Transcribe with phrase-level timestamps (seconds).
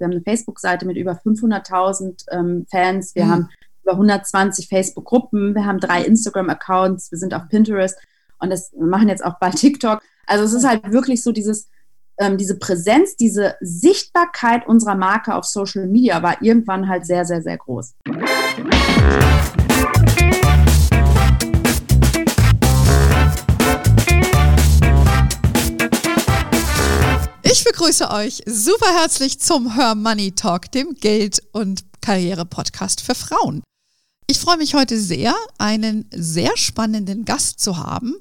[0.00, 3.14] Wir haben eine Facebook-Seite mit über 500.000 ähm, Fans.
[3.14, 3.30] Wir mhm.
[3.30, 3.48] haben
[3.82, 5.54] über 120 Facebook-Gruppen.
[5.54, 7.10] Wir haben drei Instagram-Accounts.
[7.10, 7.98] Wir sind auf Pinterest
[8.38, 10.00] und das wir machen jetzt auch bei TikTok.
[10.26, 11.68] Also es ist halt wirklich so dieses,
[12.18, 17.42] ähm, diese Präsenz, diese Sichtbarkeit unserer Marke auf Social Media war irgendwann halt sehr, sehr,
[17.42, 17.94] sehr groß.
[27.80, 33.62] Begrüße euch super herzlich zum Her Money Talk, dem Geld- und Karriere-Podcast für Frauen.
[34.26, 38.16] Ich freue mich heute sehr, einen sehr spannenden Gast zu haben,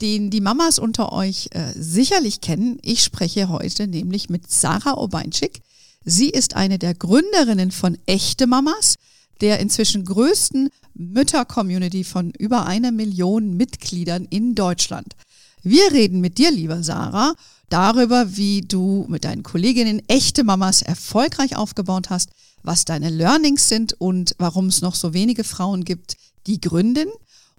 [0.00, 2.78] den die Mamas unter euch äh, sicherlich kennen.
[2.80, 5.60] Ich spreche heute nämlich mit Sarah Obeinschik.
[6.06, 8.94] Sie ist eine der Gründerinnen von Echte Mamas,
[9.42, 15.14] der inzwischen größten Mütter-Community von über einer Million Mitgliedern in Deutschland.
[15.62, 17.34] Wir reden mit dir, lieber Sarah,
[17.74, 22.30] darüber, wie du mit deinen Kolleginnen echte Mamas erfolgreich aufgebaut hast,
[22.62, 27.08] was deine Learnings sind und warum es noch so wenige Frauen gibt, die gründen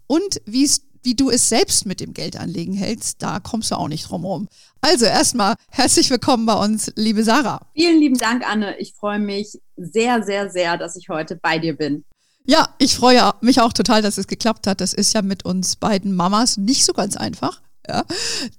[0.07, 0.69] und wie
[1.15, 4.47] du es selbst mit dem Geldanlegen hältst, da kommst du auch nicht drum herum.
[4.79, 7.67] Also erstmal herzlich willkommen bei uns, liebe Sarah.
[7.73, 8.77] Vielen lieben Dank, Anne.
[8.77, 12.05] Ich freue mich sehr, sehr, sehr, dass ich heute bei dir bin.
[12.45, 14.79] Ja, ich freue mich auch total, dass es geklappt hat.
[14.79, 18.03] Das ist ja mit uns beiden Mamas nicht so ganz einfach ja,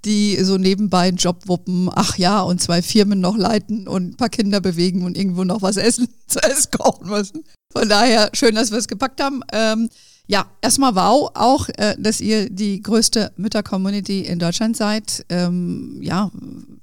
[0.04, 4.16] die so nebenbei einen Job wuppen, ach ja, und zwei Firmen noch leiten und ein
[4.16, 7.44] paar Kinder bewegen und irgendwo noch was essen, zu essen kochen müssen.
[7.72, 9.42] Von daher schön, dass wir es gepackt haben.
[9.52, 9.88] Ähm,
[10.28, 15.24] ja, erstmal wow, auch, äh, dass ihr die größte Mütter-Community in Deutschland seid.
[15.28, 16.30] Ähm, ja,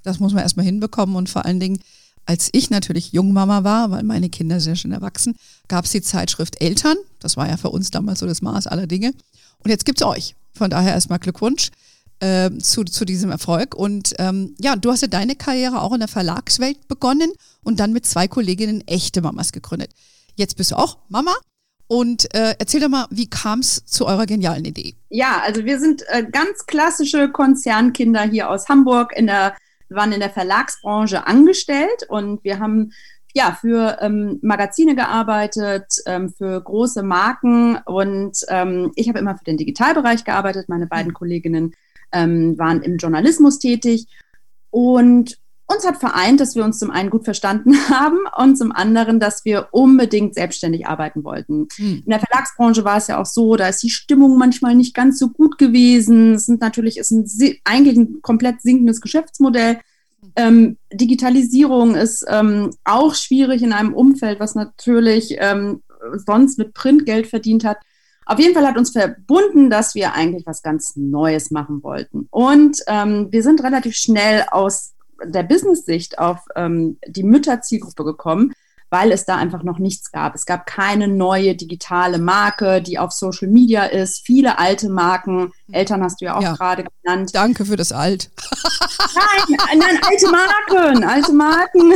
[0.04, 1.80] das muss man erstmal hinbekommen und vor allen Dingen,
[2.26, 5.36] als ich natürlich Jungmama war, weil meine Kinder sehr schön erwachsen,
[5.68, 6.96] gab es die Zeitschrift Eltern.
[7.20, 9.14] Das war ja für uns damals so das Maß aller Dinge.
[9.60, 10.36] Und jetzt gibt es euch.
[10.54, 11.72] Von daher erstmal Glückwunsch
[12.24, 13.76] äh, zu, zu diesem Erfolg.
[13.76, 17.32] Und ähm, ja, du hast ja deine Karriere auch in der Verlagswelt begonnen
[17.64, 19.92] und dann mit zwei Kolleginnen echte Mamas gegründet.
[20.36, 21.36] Jetzt bist du auch Mama.
[21.88, 24.96] Und äh, erzähl doch mal, wie kam es zu eurer genialen Idee?
[25.10, 29.56] Ja, also wir sind äh, ganz klassische Konzernkinder hier aus Hamburg in der,
[29.90, 32.94] waren in der Verlagsbranche angestellt und wir haben
[33.36, 39.44] ja, für ähm, Magazine gearbeitet, ähm, für große Marken und ähm, ich habe immer für
[39.44, 40.70] den Digitalbereich gearbeitet.
[40.70, 41.16] Meine beiden mhm.
[41.16, 41.76] Kolleginnen
[42.14, 44.08] ähm, waren im Journalismus tätig
[44.70, 49.20] und uns hat vereint, dass wir uns zum einen gut verstanden haben und zum anderen,
[49.20, 51.68] dass wir unbedingt selbstständig arbeiten wollten.
[51.76, 52.04] Hm.
[52.06, 55.20] In der Verlagsbranche war es ja auch so, da ist die Stimmung manchmal nicht ganz
[55.20, 56.34] so gut gewesen.
[56.34, 57.26] Es sind natürlich ist ein,
[57.64, 59.80] eigentlich ein komplett sinkendes Geschäftsmodell.
[60.36, 65.84] Ähm, Digitalisierung ist ähm, auch schwierig in einem Umfeld, was natürlich ähm,
[66.26, 67.78] sonst mit Printgeld verdient hat.
[68.26, 72.28] Auf jeden Fall hat uns verbunden, dass wir eigentlich was ganz Neues machen wollten.
[72.32, 78.54] Und ähm, wir sind relativ schnell aus der Business-Sicht auf ähm, die Mütterzielgruppe gekommen,
[78.90, 80.36] weil es da einfach noch nichts gab.
[80.36, 84.26] Es gab keine neue digitale Marke, die auf Social Media ist.
[84.26, 85.52] Viele alte Marken.
[85.72, 86.54] Eltern hast du ja auch ja.
[86.54, 87.32] gerade genannt.
[87.34, 88.30] Danke für das Alt.
[89.16, 91.94] Nein, nein, alte Marken, alte Marken.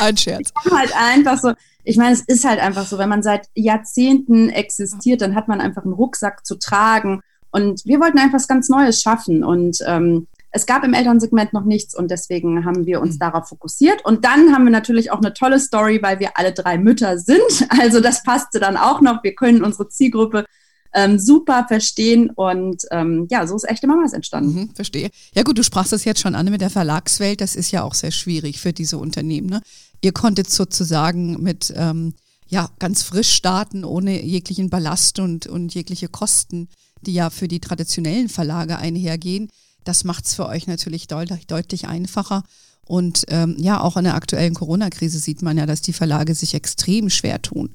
[0.00, 0.52] Ein Scherz.
[0.70, 1.52] Halt einfach so,
[1.84, 5.60] ich meine, es ist halt einfach so, wenn man seit Jahrzehnten existiert, dann hat man
[5.60, 7.20] einfach einen Rucksack zu tragen.
[7.50, 9.44] Und wir wollten einfach was ganz Neues schaffen.
[9.44, 13.18] Und ähm, es gab im Elternsegment noch nichts und deswegen haben wir uns mhm.
[13.18, 14.04] darauf fokussiert.
[14.04, 17.40] Und dann haben wir natürlich auch eine tolle Story, weil wir alle drei Mütter sind.
[17.68, 19.22] Also das passte dann auch noch.
[19.24, 20.46] Wir können unsere Zielgruppe
[20.94, 24.54] ähm, super verstehen und ähm, ja, so ist echte Mamas entstanden.
[24.54, 25.10] Mhm, verstehe.
[25.34, 27.40] Ja gut, du sprachst es jetzt schon an mit der Verlagswelt.
[27.40, 29.48] Das ist ja auch sehr schwierig für diese Unternehmen.
[29.48, 29.60] Ne?
[30.04, 32.12] Ihr konntet sozusagen mit ähm,
[32.46, 36.68] ja, ganz frisch starten, ohne jeglichen Ballast und, und jegliche Kosten,
[37.00, 39.50] die ja für die traditionellen Verlage einhergehen.
[39.84, 42.42] Das macht es für euch natürlich deutlich, deutlich einfacher.
[42.84, 46.52] Und ähm, ja, auch in der aktuellen Corona-Krise sieht man ja, dass die Verlage sich
[46.52, 47.70] extrem schwer tun.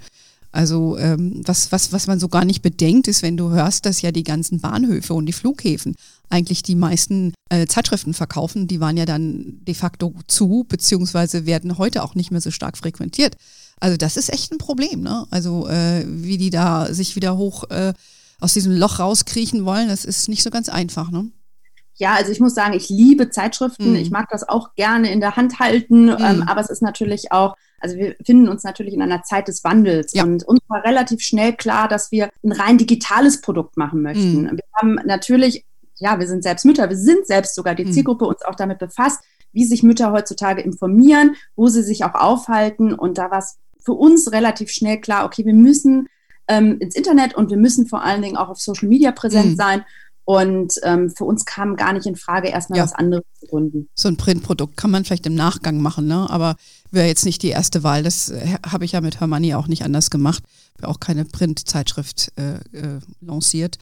[0.52, 4.02] Also ähm, was, was, was man so gar nicht bedenkt, ist, wenn du hörst, dass
[4.02, 5.96] ja die ganzen Bahnhöfe und die Flughäfen
[6.30, 11.78] eigentlich die meisten äh, Zeitschriften verkaufen, die waren ja dann de facto zu, beziehungsweise werden
[11.78, 13.36] heute auch nicht mehr so stark frequentiert.
[13.80, 15.26] Also das ist echt ein Problem, ne?
[15.30, 17.94] Also äh, wie die da sich wieder hoch äh,
[18.40, 21.32] aus diesem Loch rauskriechen wollen, das ist nicht so ganz einfach, ne?
[21.96, 23.92] Ja, also ich muss sagen, ich liebe Zeitschriften.
[23.92, 23.96] Mm.
[23.96, 26.18] Ich mag das auch gerne in der Hand halten, mm.
[26.20, 29.64] ähm, aber es ist natürlich auch also wir finden uns natürlich in einer Zeit des
[29.64, 30.24] Wandels ja.
[30.24, 34.44] und uns war relativ schnell klar, dass wir ein rein digitales Produkt machen möchten.
[34.44, 34.52] Mhm.
[34.52, 35.66] Wir haben natürlich,
[35.98, 37.92] ja, wir sind selbst Mütter, wir sind selbst sogar die mhm.
[37.92, 39.22] Zielgruppe uns auch damit befasst,
[39.52, 43.94] wie sich Mütter heutzutage informieren, wo sie sich auch aufhalten und da war es für
[43.94, 46.08] uns relativ schnell klar, okay, wir müssen
[46.48, 49.56] ähm, ins Internet und wir müssen vor allen Dingen auch auf Social Media präsent mhm.
[49.56, 49.86] sein
[50.30, 52.84] Und ähm, für uns kam gar nicht in Frage, erstmal ja.
[52.84, 53.90] was anderes zu gründen.
[53.96, 56.30] So ein Printprodukt kann man vielleicht im Nachgang machen, ne?
[56.30, 56.56] aber
[56.92, 58.04] wäre jetzt nicht die erste Wahl.
[58.04, 60.44] Das äh, habe ich ja mit Hermanni auch nicht anders gemacht.
[60.78, 63.80] Wir auch keine Printzeitschrift äh, äh, lanciert,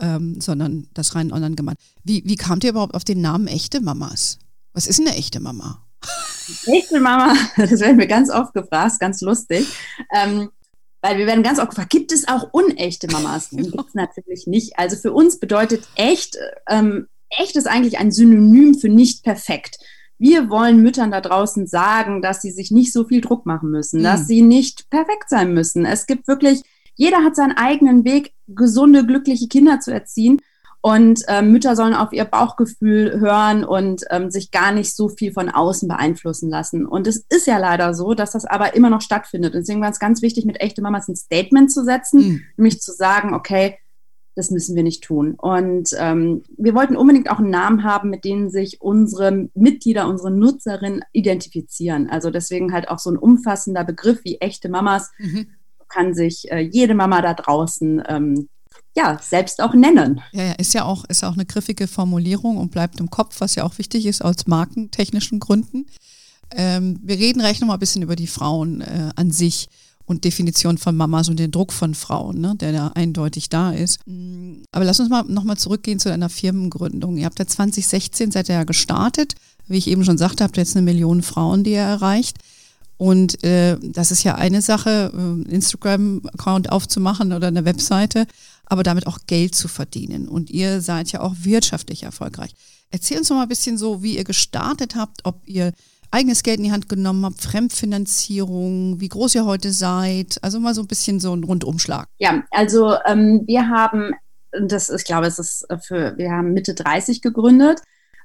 [0.00, 1.76] ähm, sondern das rein online gemacht.
[2.02, 4.40] Wie, wie kamt ihr überhaupt auf den Namen Echte Mamas?
[4.72, 5.86] Was ist eine echte Mama?
[6.66, 9.68] Echte Mama, das werden wir ganz oft gefragt, ganz lustig.
[10.12, 10.50] Ähm,
[11.04, 13.50] weil wir werden ganz oft gefragt, gibt es auch unechte Mamas?
[13.52, 14.78] Gibt es natürlich nicht.
[14.78, 19.76] Also für uns bedeutet echt, ähm, echt ist eigentlich ein Synonym für nicht perfekt.
[20.16, 24.00] Wir wollen Müttern da draußen sagen, dass sie sich nicht so viel Druck machen müssen,
[24.00, 24.04] mhm.
[24.04, 25.84] dass sie nicht perfekt sein müssen.
[25.84, 26.62] Es gibt wirklich,
[26.94, 30.40] jeder hat seinen eigenen Weg, gesunde, glückliche Kinder zu erziehen.
[30.84, 35.32] Und ähm, Mütter sollen auf ihr Bauchgefühl hören und ähm, sich gar nicht so viel
[35.32, 36.84] von außen beeinflussen lassen.
[36.84, 39.54] Und es ist ja leider so, dass das aber immer noch stattfindet.
[39.54, 42.42] Deswegen war es ganz wichtig, mit echte Mamas ein Statement zu setzen, mhm.
[42.58, 43.78] nämlich zu sagen, okay,
[44.34, 45.36] das müssen wir nicht tun.
[45.38, 50.32] Und ähm, wir wollten unbedingt auch einen Namen haben, mit dem sich unsere Mitglieder, unsere
[50.32, 52.10] Nutzerinnen identifizieren.
[52.10, 55.12] Also deswegen halt auch so ein umfassender Begriff wie echte Mamas.
[55.16, 55.46] Mhm.
[55.88, 58.48] Kann sich äh, jede Mama da draußen ähm,
[58.96, 60.20] ja, selbst auch nennen.
[60.32, 63.56] Ja, ja, ist ja auch, ist auch eine griffige Formulierung und bleibt im Kopf, was
[63.56, 65.86] ja auch wichtig ist aus markentechnischen Gründen.
[66.52, 69.68] Ähm, wir reden gleich nochmal ein bisschen über die Frauen äh, an sich
[70.06, 74.00] und Definition von Mamas und den Druck von Frauen, ne, der da eindeutig da ist.
[74.06, 77.16] Mm, aber lass uns mal nochmal zurückgehen zu deiner Firmengründung.
[77.16, 79.34] Ihr habt ja 2016 seid ihr ja gestartet.
[79.66, 82.36] Wie ich eben schon sagte, habt ihr jetzt eine Million Frauen, die ihr erreicht.
[82.96, 88.26] Und äh, das ist ja eine Sache, äh, Instagram-Account aufzumachen oder eine Webseite
[88.66, 90.28] aber damit auch Geld zu verdienen.
[90.28, 92.54] Und ihr seid ja auch wirtschaftlich erfolgreich.
[92.90, 95.72] Erzähl uns noch mal ein bisschen so, wie ihr gestartet habt, ob ihr
[96.10, 100.38] eigenes Geld in die Hand genommen habt, Fremdfinanzierung, wie groß ihr heute seid.
[100.42, 102.06] Also mal so ein bisschen so ein Rundumschlag.
[102.18, 104.12] Ja, also ähm, wir haben,
[104.52, 107.80] das, ich glaube, es ist für, wir haben Mitte 30 gegründet.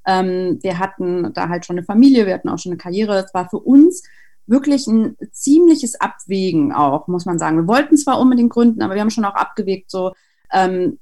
[0.06, 3.18] Ähm, wir hatten da halt schon eine Familie, wir hatten auch schon eine Karriere.
[3.18, 4.04] Es war für uns
[4.46, 7.58] wirklich ein ziemliches Abwägen auch, muss man sagen.
[7.58, 10.14] Wir wollten zwar unbedingt gründen, aber wir haben schon auch abgewegt, so
[10.52, 11.00] ähm,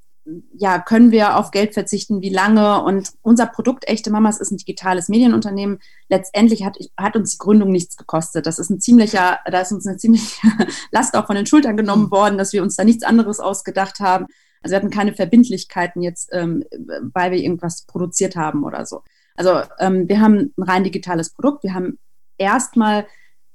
[0.53, 2.83] ja, können wir auf Geld verzichten, wie lange?
[2.83, 5.79] Und unser Produkt Echte Mamas ist ein digitales Medienunternehmen.
[6.09, 8.45] Letztendlich hat, hat uns die Gründung nichts gekostet.
[8.45, 10.47] Das ist ein ziemlicher, da ist uns eine ziemliche
[10.91, 12.11] Last auch von den Schultern genommen mhm.
[12.11, 14.25] worden, dass wir uns da nichts anderes ausgedacht haben.
[14.61, 16.65] Also wir hatten keine Verbindlichkeiten jetzt, ähm,
[17.13, 19.03] weil wir irgendwas produziert haben oder so.
[19.35, 21.63] Also ähm, wir haben ein rein digitales Produkt.
[21.63, 21.99] Wir haben
[22.37, 23.05] erstmal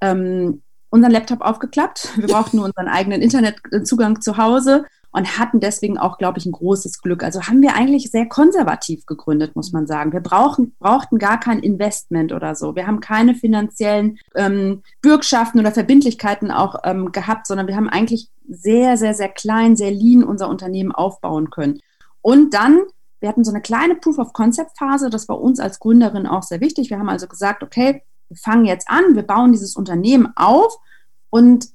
[0.00, 2.16] ähm, unseren Laptop aufgeklappt.
[2.16, 6.52] Wir brauchten nur unseren eigenen Internetzugang zu Hause und hatten deswegen auch, glaube ich, ein
[6.52, 7.22] großes Glück.
[7.22, 10.12] Also haben wir eigentlich sehr konservativ gegründet, muss man sagen.
[10.12, 12.74] Wir brauchen, brauchten gar kein Investment oder so.
[12.74, 18.28] Wir haben keine finanziellen ähm, Bürgschaften oder Verbindlichkeiten auch ähm, gehabt, sondern wir haben eigentlich
[18.48, 21.80] sehr, sehr, sehr klein, sehr lean unser Unternehmen aufbauen können.
[22.22, 22.82] Und dann
[23.22, 25.08] wir hatten so eine kleine Proof-of-Concept-Phase.
[25.08, 26.90] Das war uns als Gründerin auch sehr wichtig.
[26.90, 30.76] Wir haben also gesagt, okay, wir fangen jetzt an, wir bauen dieses Unternehmen auf
[31.30, 31.68] und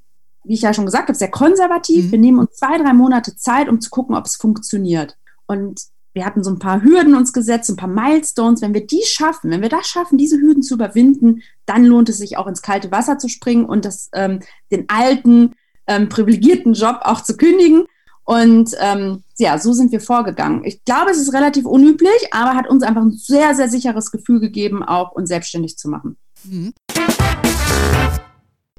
[0.47, 2.05] wie ich ja schon gesagt habe, sehr konservativ.
[2.05, 2.11] Mhm.
[2.11, 5.17] Wir nehmen uns zwei, drei Monate Zeit, um zu gucken, ob es funktioniert.
[5.45, 5.81] Und
[6.13, 8.61] wir hatten so ein paar Hürden uns gesetzt, ein paar Milestones.
[8.61, 12.17] Wenn wir die schaffen, wenn wir das schaffen, diese Hürden zu überwinden, dann lohnt es
[12.17, 14.39] sich auch ins kalte Wasser zu springen und das, ähm,
[14.71, 15.53] den alten,
[15.85, 17.85] ähm, privilegierten Job auch zu kündigen.
[18.23, 20.63] Und ähm, ja, so sind wir vorgegangen.
[20.65, 24.39] Ich glaube, es ist relativ unüblich, aber hat uns einfach ein sehr, sehr sicheres Gefühl
[24.39, 26.17] gegeben, auch uns selbstständig zu machen.
[26.43, 26.73] Mhm.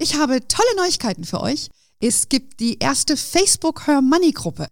[0.01, 1.69] Ich habe tolle Neuigkeiten für euch.
[1.99, 4.69] Es gibt die erste Facebook Her Money Gruppe.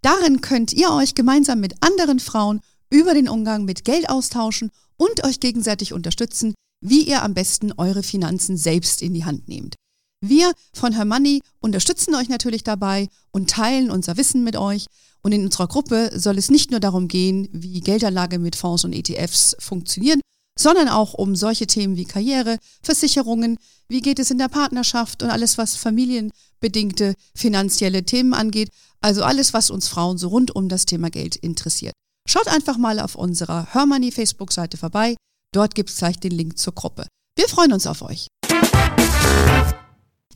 [0.00, 5.22] Darin könnt ihr euch gemeinsam mit anderen Frauen über den Umgang mit Geld austauschen und
[5.24, 9.74] euch gegenseitig unterstützen, wie ihr am besten eure Finanzen selbst in die Hand nehmt.
[10.22, 14.86] Wir von Her Money unterstützen euch natürlich dabei und teilen unser Wissen mit euch.
[15.20, 18.94] Und in unserer Gruppe soll es nicht nur darum gehen, wie Geldanlage mit Fonds und
[18.94, 20.20] ETFs funktionieren,
[20.58, 23.58] sondern auch um solche Themen wie Karriere, Versicherungen,
[23.88, 28.70] wie geht es in der Partnerschaft und alles, was familienbedingte finanzielle Themen angeht.
[29.00, 31.92] Also alles, was uns Frauen so rund um das Thema Geld interessiert.
[32.26, 35.14] Schaut einfach mal auf unserer Hörmoney Facebook-Seite vorbei.
[35.52, 37.06] Dort gibt es gleich den Link zur Gruppe.
[37.36, 38.28] Wir freuen uns auf euch.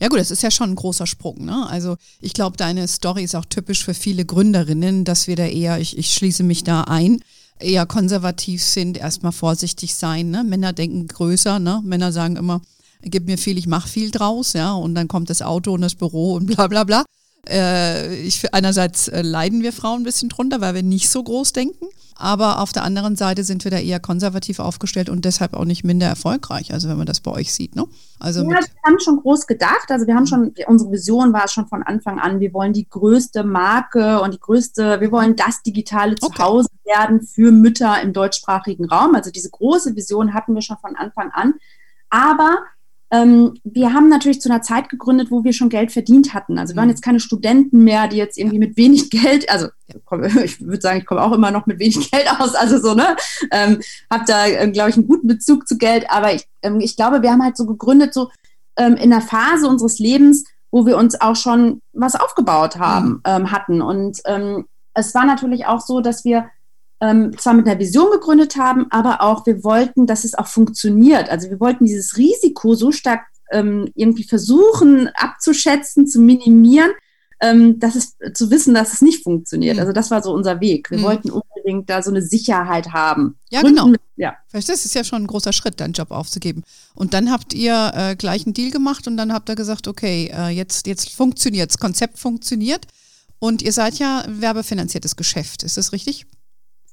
[0.01, 1.43] Ja gut, das ist ja schon ein großer Sprung.
[1.45, 1.67] Ne?
[1.67, 5.79] Also ich glaube, deine Story ist auch typisch für viele Gründerinnen, dass wir da eher,
[5.79, 7.21] ich, ich schließe mich da ein,
[7.59, 10.31] eher konservativ sind, erstmal vorsichtig sein.
[10.31, 10.43] Ne?
[10.43, 11.81] Männer denken größer, ne?
[11.83, 12.61] Männer sagen immer,
[13.01, 15.95] gib mir viel, ich mache viel draus, ja, und dann kommt das Auto und das
[15.95, 17.03] Büro und bla bla bla.
[17.49, 21.53] Äh, ich, einerseits äh, leiden wir Frauen ein bisschen drunter, weil wir nicht so groß
[21.53, 21.87] denken.
[22.21, 25.85] Aber auf der anderen Seite sind wir da eher konservativ aufgestellt und deshalb auch nicht
[25.85, 27.77] minder erfolgreich, also wenn man das bei euch sieht.
[27.77, 27.85] Ne?
[28.19, 29.85] Also ja, wir haben schon groß gedacht.
[29.87, 33.45] Also wir haben schon, unsere Vision war schon von Anfang an, wir wollen die größte
[33.45, 36.99] Marke und die größte, wir wollen das digitale Zuhause okay.
[36.99, 39.15] werden für Mütter im deutschsprachigen Raum.
[39.15, 41.53] Also diese große Vision hatten wir schon von Anfang an.
[42.09, 42.63] Aber
[43.11, 46.59] ähm, wir haben natürlich zu einer Zeit gegründet, wo wir schon Geld verdient hatten.
[46.59, 46.91] Also wir waren mhm.
[46.91, 49.67] jetzt keine Studenten mehr, die jetzt irgendwie mit wenig Geld, also
[50.43, 53.15] ich würde sagen, ich komme auch immer noch mit wenig Geld aus, also so, ne?
[53.51, 53.79] Ähm,
[54.11, 57.21] hab da, äh, glaube ich, einen guten Bezug zu Geld, aber ich, ähm, ich glaube,
[57.23, 58.29] wir haben halt so gegründet, so
[58.77, 63.21] ähm, in einer Phase unseres Lebens, wo wir uns auch schon was aufgebaut haben, mhm.
[63.25, 63.81] ähm, hatten.
[63.81, 66.49] Und ähm, es war natürlich auch so, dass wir
[67.01, 71.29] ähm, zwar mit einer Vision gegründet haben, aber auch wir wollten, dass es auch funktioniert.
[71.29, 76.91] Also wir wollten dieses Risiko so stark ähm, irgendwie versuchen abzuschätzen, zu minimieren,
[77.41, 79.75] ähm, dass es zu wissen, dass es nicht funktioniert.
[79.75, 79.81] Mhm.
[79.81, 80.91] Also das war so unser Weg.
[80.91, 81.03] Wir mhm.
[81.03, 83.37] wollten unbedingt da so eine Sicherheit haben.
[83.49, 83.97] Ja, Gründen, genau.
[84.17, 84.35] ja.
[84.51, 86.63] Das ist ja schon ein großer Schritt, deinen Job aufzugeben.
[86.95, 90.31] Und dann habt ihr äh, gleich einen Deal gemacht und dann habt ihr gesagt, okay,
[90.33, 92.85] äh, jetzt, jetzt funktioniert das Konzept funktioniert.
[93.39, 96.25] Und ihr seid ja werbefinanziertes Geschäft, ist das richtig?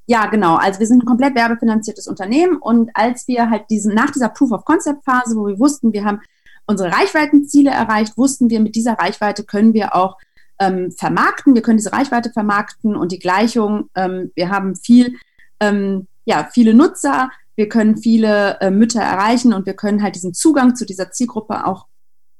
[0.06, 0.56] Ja, genau.
[0.56, 4.52] Also wir sind ein komplett werbefinanziertes Unternehmen und als wir halt diesen, nach dieser Proof
[4.52, 6.20] of Concept Phase, wo wir wussten, wir haben
[6.66, 10.16] unsere Reichweitenziele erreicht, wussten wir, mit dieser Reichweite können wir auch
[10.58, 15.16] ähm, vermarkten, wir können diese Reichweite vermarkten und die Gleichung, ähm, wir haben viel,
[15.60, 20.34] ähm, ja, viele Nutzer, wir können viele äh, Mütter erreichen und wir können halt diesen
[20.34, 21.86] Zugang zu dieser Zielgruppe auch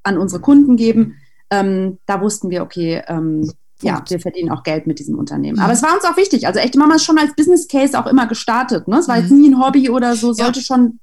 [0.03, 1.17] an unsere Kunden geben.
[1.51, 3.51] Ähm, da wussten wir, okay, ähm,
[3.83, 5.57] ja, wir verdienen auch Geld mit diesem Unternehmen.
[5.57, 5.63] Mhm.
[5.63, 6.47] Aber es war uns auch wichtig.
[6.47, 8.89] Also echte Mama ist schon als Business Case auch immer gestartet.
[8.89, 8.99] Ne?
[8.99, 9.23] Es war mhm.
[9.23, 10.65] jetzt nie ein Hobby oder so, sollte ja.
[10.65, 10.99] schon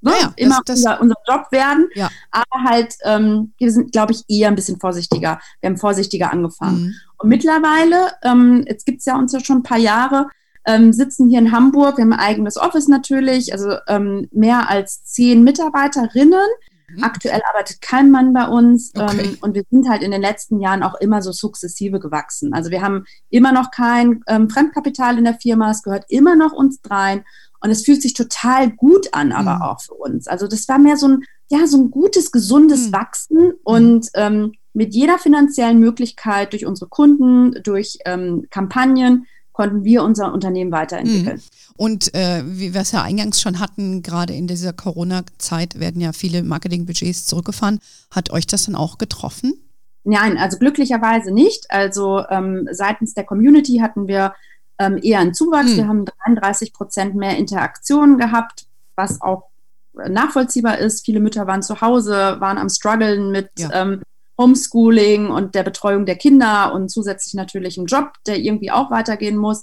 [0.00, 1.88] ne, ja, immer das, das, unser, unser, Job werden.
[1.94, 2.10] Ja.
[2.30, 5.40] Aber halt, ähm, wir sind, glaube ich, eher ein bisschen vorsichtiger.
[5.60, 6.80] Wir haben vorsichtiger angefangen.
[6.80, 6.94] Mhm.
[7.18, 10.28] Und mittlerweile, ähm, jetzt gibt es ja uns ja schon ein paar Jahre,
[10.66, 11.98] ähm, sitzen hier in Hamburg.
[11.98, 16.48] Wir haben ein eigenes Office natürlich, also ähm, mehr als zehn Mitarbeiterinnen.
[16.96, 17.04] Mhm.
[17.04, 19.24] Aktuell arbeitet kein Mann bei uns okay.
[19.24, 22.52] ähm, und wir sind halt in den letzten Jahren auch immer so sukzessive gewachsen.
[22.52, 26.52] Also wir haben immer noch kein ähm, Fremdkapital in der Firma, es gehört immer noch
[26.52, 27.24] uns dreien
[27.60, 29.62] und es fühlt sich total gut an, aber mhm.
[29.62, 30.26] auch für uns.
[30.26, 32.92] Also das war mehr so ein, ja, so ein gutes, gesundes mhm.
[32.92, 40.02] Wachsen und ähm, mit jeder finanziellen Möglichkeit durch unsere Kunden, durch ähm, Kampagnen konnten wir
[40.02, 41.36] unser Unternehmen weiterentwickeln.
[41.36, 41.74] Mhm.
[41.76, 46.12] Und äh, wie wir es ja eingangs schon hatten, gerade in dieser Corona-Zeit werden ja
[46.12, 47.78] viele Marketingbudgets zurückgefahren.
[48.10, 49.54] Hat euch das dann auch getroffen?
[50.02, 51.70] Nein, also glücklicherweise nicht.
[51.70, 54.34] Also ähm, seitens der Community hatten wir
[54.78, 55.70] ähm, eher einen Zuwachs.
[55.70, 55.76] Hm.
[55.76, 59.44] Wir haben 33 Prozent mehr Interaktionen gehabt, was auch
[59.92, 61.04] nachvollziehbar ist.
[61.04, 63.70] Viele Mütter waren zu Hause, waren am struggeln mit ja.
[63.72, 64.02] ähm,
[64.38, 69.36] Homeschooling und der Betreuung der Kinder und zusätzlich natürlich einen Job, der irgendwie auch weitergehen
[69.36, 69.62] muss.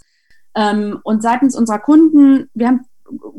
[0.56, 2.86] Ähm, und seitens unserer Kunden, wir haben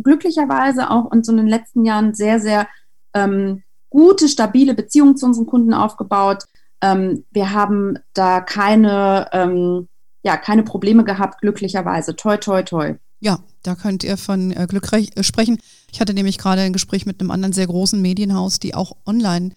[0.02, 2.68] glücklicherweise auch in so den letzten Jahren sehr, sehr
[3.14, 6.44] ähm, gute, stabile Beziehungen zu unseren Kunden aufgebaut.
[6.82, 9.86] Ähm, wir haben da keine,
[10.24, 12.16] ja, keine Probleme gehabt, glücklicherweise.
[12.16, 12.94] Toi, toi, toi.
[13.20, 15.58] Ja, da könnt ihr von äh, Glück sprechen.
[15.92, 19.50] Ich hatte nämlich gerade ein Gespräch mit einem anderen sehr großen Medienhaus, die auch online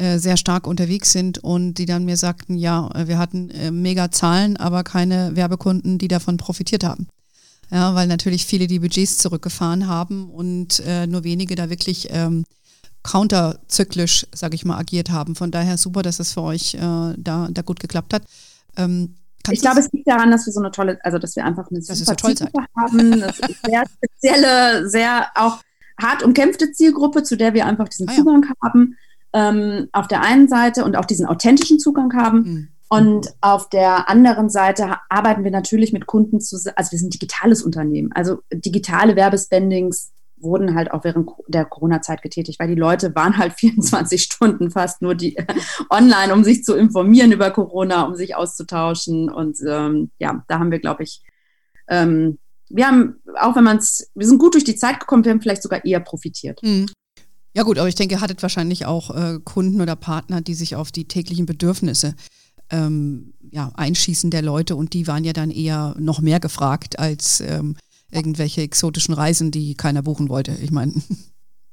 [0.00, 3.70] äh, sehr stark unterwegs sind und die dann mir sagten, ja, äh, wir hatten äh,
[3.70, 7.06] mega Zahlen, aber keine Werbekunden, die davon profitiert haben.
[7.70, 12.44] Ja, weil natürlich viele die Budgets zurückgefahren haben und äh, nur wenige da wirklich ähm,
[13.02, 15.36] counterzyklisch, sage ich mal, agiert haben.
[15.36, 16.78] Von daher super, dass es für euch äh,
[17.18, 18.22] da, da gut geklappt hat.
[18.78, 19.16] Ähm,
[19.50, 21.82] ich glaube, es liegt daran, dass wir so eine tolle, also dass wir einfach eine
[21.82, 23.20] super Zielgruppe haben.
[23.20, 25.60] Das ist sehr spezielle, sehr auch
[26.00, 28.54] hart umkämpfte Zielgruppe, zu der wir einfach diesen ah, Zugang ja.
[28.62, 28.96] haben
[29.32, 32.38] ähm, auf der einen Seite und auch diesen authentischen Zugang haben.
[32.38, 32.68] Mhm.
[32.92, 37.18] Und auf der anderen Seite arbeiten wir natürlich mit Kunden zusammen, also wir sind ein
[37.18, 38.10] digitales Unternehmen.
[38.12, 43.52] Also digitale Werbespendings wurden halt auch während der Corona-Zeit getätigt, weil die Leute waren halt
[43.56, 45.36] 24 Stunden fast nur die
[45.90, 49.30] online, um sich zu informieren über Corona, um sich auszutauschen.
[49.30, 51.22] Und ähm, ja, da haben wir, glaube ich,
[51.86, 55.32] ähm, wir haben, auch wenn man es, wir sind gut durch die Zeit gekommen, wir
[55.32, 56.60] haben vielleicht sogar eher profitiert.
[56.62, 56.86] Mhm.
[57.52, 60.76] Ja gut, aber ich denke, ihr hattet wahrscheinlich auch äh, Kunden oder Partner, die sich
[60.76, 62.14] auf die täglichen Bedürfnisse
[62.70, 67.40] ähm, ja, einschießen der Leute und die waren ja dann eher noch mehr gefragt als
[67.40, 67.76] ähm,
[68.10, 70.52] irgendwelche exotischen Reisen, die keiner buchen wollte.
[70.62, 70.92] Ich meine.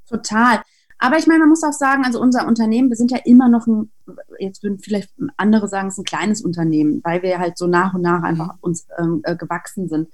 [0.09, 0.61] Total.
[0.99, 3.67] Aber ich meine, man muss auch sagen, also unser Unternehmen, wir sind ja immer noch
[3.67, 3.91] ein,
[4.39, 7.93] jetzt würden vielleicht andere sagen, es ist ein kleines Unternehmen, weil wir halt so nach
[7.93, 8.59] und nach einfach mhm.
[8.61, 10.09] uns ähm, äh, gewachsen sind.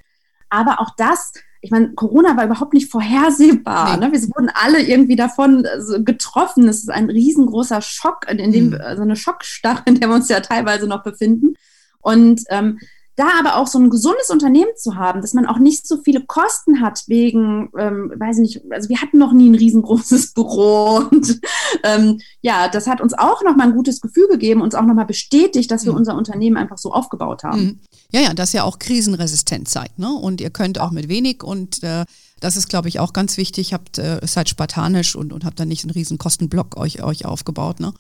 [0.50, 1.32] Aber auch das
[1.64, 3.98] ich meine, Corona war überhaupt nicht vorhersehbar.
[3.98, 4.06] Nee.
[4.06, 4.12] Ne?
[4.12, 5.66] Wir wurden alle irgendwie davon
[6.00, 6.68] getroffen.
[6.68, 8.80] Es ist ein riesengroßer Schock, in dem, mhm.
[8.98, 11.54] so eine Schockstarre, in der wir uns ja teilweise noch befinden.
[12.02, 12.80] Und ähm,
[13.16, 16.26] da aber auch so ein gesundes Unternehmen zu haben, dass man auch nicht so viele
[16.26, 21.08] Kosten hat wegen, ähm, weiß ich nicht, also wir hatten noch nie ein riesengroßes Büro
[21.12, 21.40] und
[21.84, 25.70] ähm, ja, das hat uns auch nochmal ein gutes Gefühl gegeben, uns auch nochmal bestätigt,
[25.70, 26.00] dass wir mhm.
[26.00, 27.62] unser Unternehmen einfach so aufgebaut haben.
[27.62, 27.80] Mhm.
[28.12, 30.12] Ja, ja, das ja auch krisenresistent seid, ne?
[30.12, 32.06] Und ihr könnt auch mit wenig und äh,
[32.40, 33.74] das ist, glaube ich, auch ganz wichtig.
[33.74, 37.80] Habt äh, seid spartanisch und, und habt dann nicht einen riesen Kostenblock euch, euch aufgebaut,
[37.80, 37.94] ne?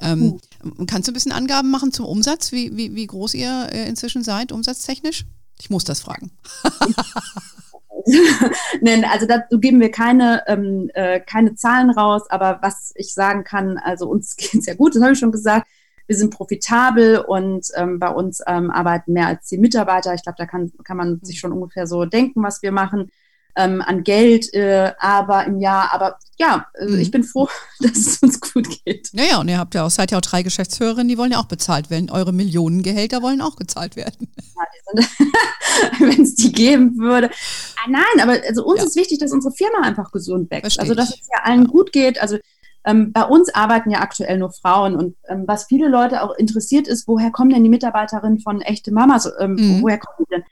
[0.00, 0.40] Ähm.
[0.86, 4.24] Kannst du ein bisschen Angaben machen zum Umsatz, wie, wie, wie groß ihr äh, inzwischen
[4.24, 5.24] seid, umsatztechnisch?
[5.60, 6.30] Ich muss das fragen.
[8.80, 13.44] Nein, also dazu geben wir keine, ähm, äh, keine Zahlen raus, aber was ich sagen
[13.44, 15.68] kann, also uns geht es ja gut, das habe ich schon gesagt.
[16.06, 20.14] Wir sind profitabel und ähm, bei uns ähm, arbeiten mehr als zehn Mitarbeiter.
[20.14, 23.10] Ich glaube, da kann, kann man sich schon ungefähr so denken, was wir machen
[23.58, 25.92] ähm, an Geld, äh, aber im Jahr.
[25.92, 27.00] Aber ja, also mhm.
[27.00, 27.48] ich bin froh,
[27.80, 29.10] dass es uns gut geht.
[29.12, 31.46] Naja, und ihr habt ja auch, seid ja auch drei Geschäftsführerinnen, die wollen ja auch
[31.46, 32.10] bezahlt werden.
[32.10, 34.28] Eure Millionengehälter wollen auch gezahlt werden.
[34.94, 35.04] Ja,
[36.00, 37.30] Wenn es die geben würde.
[37.76, 38.86] Ah, nein, aber also uns ja.
[38.86, 40.62] ist wichtig, dass unsere Firma einfach gesund wächst.
[40.62, 41.68] Verstehe also dass es ja allen ja.
[41.68, 42.20] gut geht.
[42.20, 42.38] Also
[42.84, 46.88] ähm, bei uns arbeiten ja aktuell nur Frauen und ähm, was viele Leute auch interessiert
[46.88, 49.30] ist, woher kommen denn die Mitarbeiterinnen von echte Mamas?
[49.38, 49.82] Ähm, mhm.
[49.82, 50.44] Woher kommen die denn?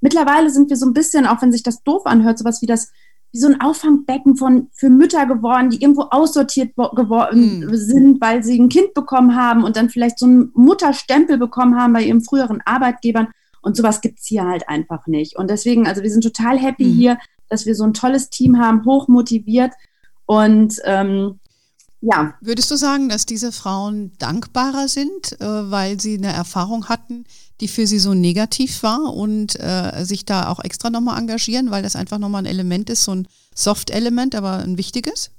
[0.00, 2.90] Mittlerweile sind wir so ein bisschen, auch wenn sich das doof anhört, sowas wie das
[3.34, 7.74] wie so ein Auffangbecken von für Mütter geworden, die irgendwo aussortiert geworden mm.
[7.74, 11.92] sind, weil sie ein Kind bekommen haben und dann vielleicht so einen Mutterstempel bekommen haben
[11.92, 13.26] bei ihrem früheren Arbeitgebern.
[13.60, 15.36] Und sowas gibt es hier halt einfach nicht.
[15.36, 16.92] Und deswegen, also wir sind total happy mm.
[16.92, 19.72] hier, dass wir so ein tolles Team haben, hoch motiviert.
[20.26, 21.40] Und ähm,
[22.04, 22.34] ja.
[22.40, 27.24] Würdest du sagen, dass diese Frauen dankbarer sind, äh, weil sie eine Erfahrung hatten,
[27.60, 31.82] die für sie so negativ war und äh, sich da auch extra nochmal engagieren, weil
[31.82, 35.30] das einfach nochmal ein Element ist, so ein Soft-Element, aber ein wichtiges?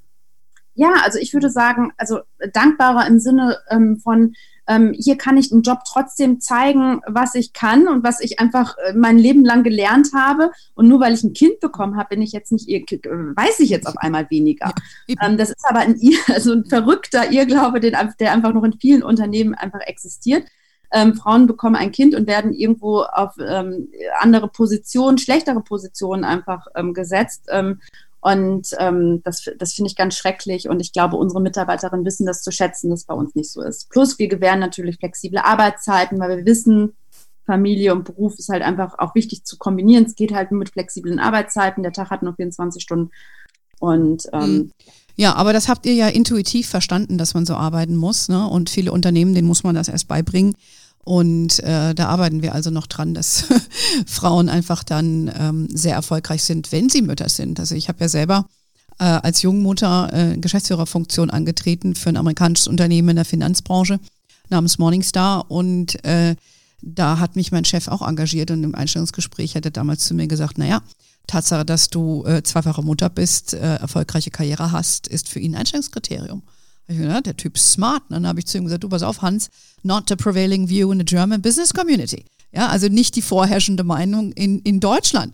[0.73, 2.21] Ja, also ich würde sagen, also
[2.53, 4.33] dankbarer im Sinne ähm, von,
[4.67, 8.75] ähm, hier kann ich im Job trotzdem zeigen, was ich kann und was ich einfach
[8.77, 10.51] äh, mein Leben lang gelernt habe.
[10.73, 13.87] Und nur weil ich ein Kind bekommen habe, bin ich jetzt nicht, weiß ich jetzt
[13.87, 14.73] auf einmal weniger.
[15.07, 18.79] Ja, ähm, das ist aber ein, also ein verrückter Irrglaube, den, der einfach noch in
[18.79, 20.43] vielen Unternehmen einfach existiert
[20.95, 26.67] ähm, Frauen bekommen ein Kind und werden irgendwo auf ähm, andere Positionen, schlechtere Positionen einfach
[26.75, 27.49] ähm, gesetzt.
[28.25, 30.67] Und ähm, das, das finde ich ganz schrecklich.
[30.67, 33.87] Und ich glaube, unsere Mitarbeiterinnen wissen das zu schätzen, dass bei uns nicht so ist.
[33.91, 36.93] Plus, wir gewähren natürlich flexible Arbeitszeiten, weil wir wissen,
[37.45, 40.05] Familie und Beruf ist halt einfach auch wichtig zu kombinieren.
[40.05, 41.83] Es geht halt nur mit flexiblen Arbeitszeiten.
[41.83, 43.11] Der Tag hat nur 24 Stunden.
[43.77, 44.71] Und ähm, mhm.
[45.15, 48.27] ja, aber das habt ihr ja intuitiv verstanden, dass man so arbeiten muss.
[48.27, 48.47] Ne?
[48.49, 50.55] Und viele Unternehmen, denen muss man das erst beibringen.
[51.05, 53.45] Und äh, da arbeiten wir also noch dran, dass
[54.07, 57.59] Frauen einfach dann ähm, sehr erfolgreich sind, wenn sie Mütter sind.
[57.59, 58.47] Also ich habe ja selber
[58.99, 63.99] äh, als Jungmutter äh, Geschäftsführerfunktion angetreten für ein amerikanisches Unternehmen in der Finanzbranche
[64.49, 66.35] namens Morningstar und äh,
[66.81, 70.27] da hat mich mein Chef auch engagiert und im Einstellungsgespräch hat er damals zu mir
[70.27, 70.81] gesagt, naja,
[71.27, 75.61] Tatsache, dass du äh, zweifache Mutter bist, äh, erfolgreiche Karriere hast, ist für ihn ein
[75.61, 76.43] Einstellungskriterium.
[76.87, 78.03] Ich gedacht, der Typ ist smart.
[78.09, 79.49] Und dann habe ich zu ihm gesagt, du pass auf, Hans,
[79.83, 82.25] not the prevailing view in the German business community.
[82.51, 85.33] Ja, also nicht die vorherrschende Meinung in, in Deutschland.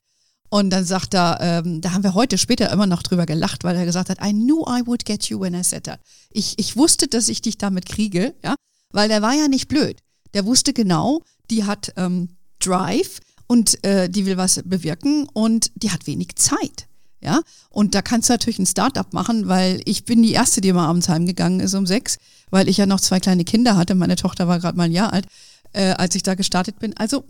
[0.50, 3.76] Und dann sagt er, ähm, da haben wir heute später immer noch drüber gelacht, weil
[3.78, 6.00] er gesagt hat, I knew I would get you when I said that.
[6.30, 8.56] Ich, ich wusste, dass ich dich damit kriege, ja,
[8.92, 10.00] weil der war ja nicht blöd.
[10.34, 15.92] Der wusste genau, die hat ähm, Drive und äh, die will was bewirken und die
[15.92, 16.88] hat wenig Zeit.
[17.24, 20.70] Ja, und da kannst du natürlich ein Startup machen, weil ich bin die erste, die
[20.70, 22.18] immer abends heimgegangen ist um sechs,
[22.50, 23.94] weil ich ja noch zwei kleine Kinder hatte.
[23.94, 25.28] Meine Tochter war gerade mal ein Jahr alt,
[25.74, 26.98] äh, als ich da gestartet bin.
[26.98, 27.26] Also,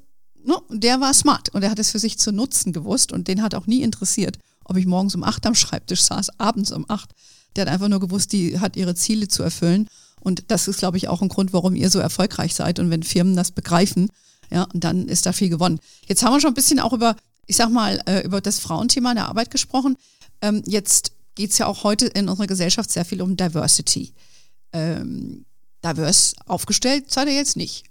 [0.45, 3.41] no, der war smart und er hat es für sich zu nutzen gewusst und den
[3.41, 7.11] hat auch nie interessiert, ob ich morgens um acht am Schreibtisch saß, abends um acht.
[7.57, 9.89] Der hat einfach nur gewusst, die hat ihre Ziele zu erfüllen.
[10.21, 12.79] Und das ist, glaube ich, auch ein Grund, warum ihr so erfolgreich seid.
[12.79, 14.09] Und wenn Firmen das begreifen,
[14.51, 15.79] ja, und dann ist da viel gewonnen.
[16.07, 17.15] Jetzt haben wir schon ein bisschen auch über
[17.51, 19.97] ich sag mal, äh, über das Frauenthema in der Arbeit gesprochen.
[20.41, 24.13] Ähm, jetzt geht es ja auch heute in unserer Gesellschaft sehr viel um Diversity.
[24.71, 25.43] Ähm,
[25.83, 27.83] divers aufgestellt seid ihr jetzt nicht.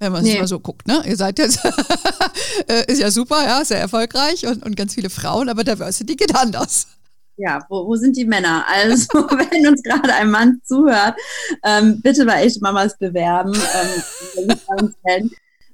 [0.00, 0.38] Wenn man es nee.
[0.38, 1.02] mal so guckt, ne?
[1.06, 1.64] Ihr seid jetzt,
[2.68, 6.36] äh, ist ja super, ja, sehr erfolgreich und, und ganz viele Frauen, aber Diversity geht
[6.36, 6.86] anders.
[7.38, 8.66] Ja, wo, wo sind die Männer?
[8.68, 11.14] Also, wenn uns gerade ein Mann zuhört,
[11.64, 13.54] ähm, bitte bei Echte Mamas bewerben.
[13.54, 14.54] Ähm,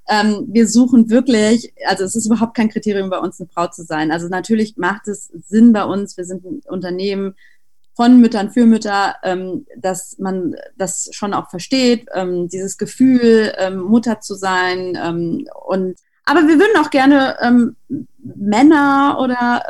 [0.09, 3.85] ähm, wir suchen wirklich, also es ist überhaupt kein Kriterium bei uns, eine Frau zu
[3.85, 4.11] sein.
[4.11, 7.35] Also natürlich macht es Sinn bei uns, wir sind ein Unternehmen
[7.95, 13.81] von Müttern für Mütter, ähm, dass man das schon auch versteht, ähm, dieses Gefühl, ähm,
[13.81, 14.99] Mutter zu sein.
[15.03, 17.77] Ähm, und aber wir würden auch gerne ähm,
[18.19, 19.65] Männer oder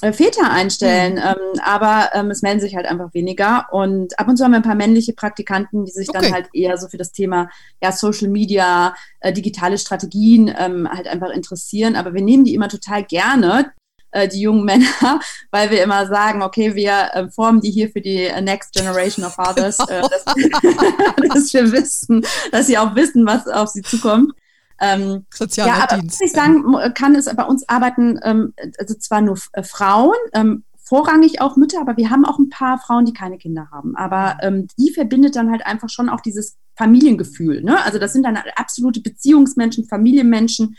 [0.00, 1.20] Väter einstellen, mhm.
[1.20, 3.66] ähm, aber ähm, es melden sich halt einfach weniger.
[3.72, 6.20] Und ab und zu haben wir ein paar männliche Praktikanten, die sich okay.
[6.22, 7.50] dann halt eher so für das Thema
[7.82, 11.96] ja, Social Media, äh, digitale Strategien ähm, halt einfach interessieren.
[11.96, 13.72] Aber wir nehmen die immer total gerne,
[14.12, 18.00] äh, die jungen Männer, weil wir immer sagen, okay, wir äh, formen die hier für
[18.00, 20.24] die Next Generation of Fathers, äh, dass,
[21.28, 24.32] dass wir wissen, dass sie auch wissen, was auf sie zukommt.
[24.80, 26.20] Ähm, Sozialer ja, aber Dienst.
[26.20, 30.64] Was ich sagen kann, ist, bei uns arbeiten ähm, also zwar nur äh, Frauen, ähm,
[30.88, 33.94] vorrangig auch Mütter, aber wir haben auch ein paar Frauen, die keine Kinder haben.
[33.96, 37.62] Aber ähm, die verbindet dann halt einfach schon auch dieses Familiengefühl.
[37.62, 37.82] Ne?
[37.84, 40.76] Also das sind dann absolute Beziehungsmenschen, Familienmenschen.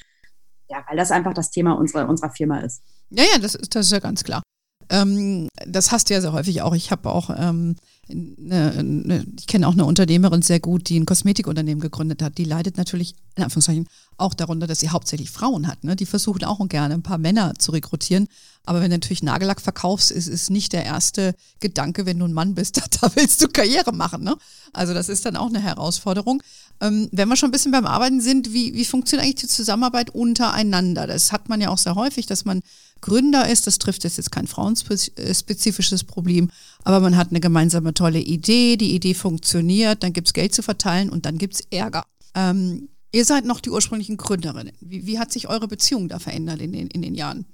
[0.67, 2.81] Ja, weil das einfach das Thema unserer, unserer Firma ist.
[3.11, 4.41] Ja, ja, das ist, das ist ja ganz klar.
[4.89, 6.73] Ähm, das hast du ja sehr häufig auch.
[6.73, 7.75] Ich habe auch ähm,
[8.09, 12.37] eine, eine, ich kenne auch eine Unternehmerin sehr gut, die ein Kosmetikunternehmen gegründet hat.
[12.37, 15.83] Die leidet natürlich, in Anführungszeichen, auch darunter, dass sie hauptsächlich Frauen hat.
[15.83, 15.95] Ne?
[15.95, 18.27] Die versuchen auch gerne ein paar Männer zu rekrutieren.
[18.65, 22.33] Aber wenn du natürlich Nagellack verkaufst, ist es nicht der erste Gedanke, wenn du ein
[22.33, 24.23] Mann bist, da willst du Karriere machen.
[24.23, 24.35] Ne?
[24.73, 26.43] Also das ist dann auch eine Herausforderung.
[26.81, 30.09] Ähm, wenn wir schon ein bisschen beim Arbeiten sind, wie, wie funktioniert eigentlich die Zusammenarbeit
[30.09, 31.07] untereinander?
[31.07, 32.61] Das hat man ja auch sehr häufig, dass man
[33.01, 33.67] Gründer ist.
[33.67, 36.49] Das trifft jetzt, jetzt kein frauenspezifisches Problem,
[36.83, 40.63] aber man hat eine gemeinsame tolle Idee, die Idee funktioniert, dann gibt es Geld zu
[40.63, 42.05] verteilen und dann gibt es Ärger.
[42.35, 44.73] Ähm, ihr seid noch die ursprünglichen Gründerinnen.
[44.79, 47.45] Wie, wie, hat sich eure Beziehung da verändert in den, in den Jahren?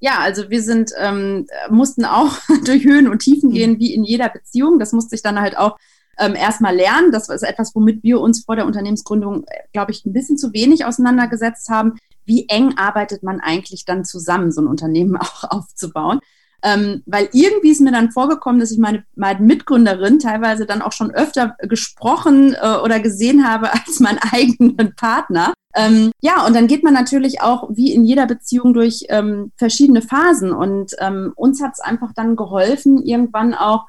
[0.00, 3.54] Ja, also wir sind, ähm, mussten auch durch Höhen und Tiefen mhm.
[3.54, 4.78] gehen, wie in jeder Beziehung.
[4.78, 5.76] Das musste ich dann halt auch
[6.18, 7.12] ähm, erstmal lernen.
[7.12, 10.52] Das ist etwas, womit wir uns vor der Unternehmensgründung, äh, glaube ich, ein bisschen zu
[10.52, 11.98] wenig auseinandergesetzt haben.
[12.30, 16.20] Wie eng arbeitet man eigentlich dann zusammen, so ein Unternehmen auch aufzubauen?
[16.62, 20.92] Ähm, weil irgendwie ist mir dann vorgekommen, dass ich meine, meine Mitgründerin teilweise dann auch
[20.92, 25.54] schon öfter gesprochen äh, oder gesehen habe als meinen eigenen Partner.
[25.74, 30.02] Ähm, ja, und dann geht man natürlich auch wie in jeder Beziehung durch ähm, verschiedene
[30.02, 30.52] Phasen.
[30.52, 33.86] Und ähm, uns hat es einfach dann geholfen, irgendwann auch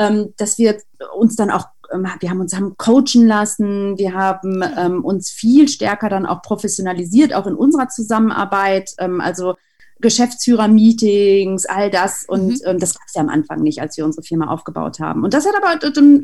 [0.00, 0.78] ähm, dass wir
[1.14, 6.08] uns dann auch, wir haben uns haben coachen lassen, wir haben ähm, uns viel stärker
[6.08, 8.90] dann auch professionalisiert, auch in unserer Zusammenarbeit.
[8.98, 9.54] Ähm, also
[10.00, 12.24] Geschäftsführer-Meetings, all das.
[12.26, 12.60] Und mhm.
[12.64, 15.24] ähm, das gab es ja am Anfang nicht, als wir unsere Firma aufgebaut haben.
[15.24, 15.78] Und das hat aber,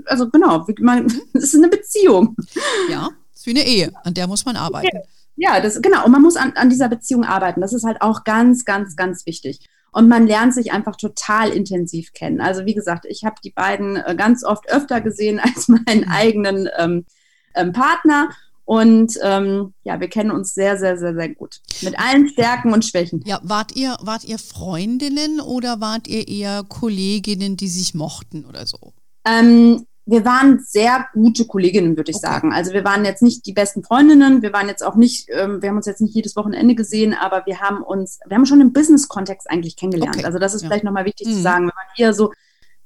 [0.07, 2.37] also genau, man, das ist eine Beziehung.
[2.91, 4.99] Ja, ist wie eine Ehe, an der muss man arbeiten.
[5.37, 6.05] Ja, das, genau.
[6.07, 7.61] Und man muss an, an dieser Beziehung arbeiten.
[7.61, 9.69] Das ist halt auch ganz, ganz, ganz wichtig.
[9.93, 12.41] Und man lernt sich einfach total intensiv kennen.
[12.41, 16.11] Also wie gesagt, ich habe die beiden äh, ganz oft öfter gesehen als meinen mhm.
[16.11, 17.07] eigenen ähm,
[17.55, 18.31] ähm, Partner.
[18.65, 21.61] Und ähm, ja, wir kennen uns sehr, sehr, sehr, sehr gut.
[21.83, 23.23] Mit allen Stärken und Schwächen.
[23.25, 28.67] Ja, wart ihr, wart ihr Freundinnen oder wart ihr eher Kolleginnen, die sich mochten oder
[28.67, 28.93] so?
[29.25, 32.27] Ähm, wir waren sehr gute Kolleginnen, würde ich okay.
[32.27, 32.53] sagen.
[32.53, 35.69] Also wir waren jetzt nicht die besten Freundinnen, wir waren jetzt auch nicht, ähm, wir
[35.69, 38.73] haben uns jetzt nicht jedes Wochenende gesehen, aber wir haben uns, wir haben schon im
[38.73, 40.17] Business-Kontext eigentlich kennengelernt.
[40.17, 40.25] Okay.
[40.25, 40.69] Also das ist ja.
[40.69, 41.33] vielleicht nochmal wichtig mhm.
[41.33, 41.67] zu sagen.
[41.67, 42.33] Wir waren eher so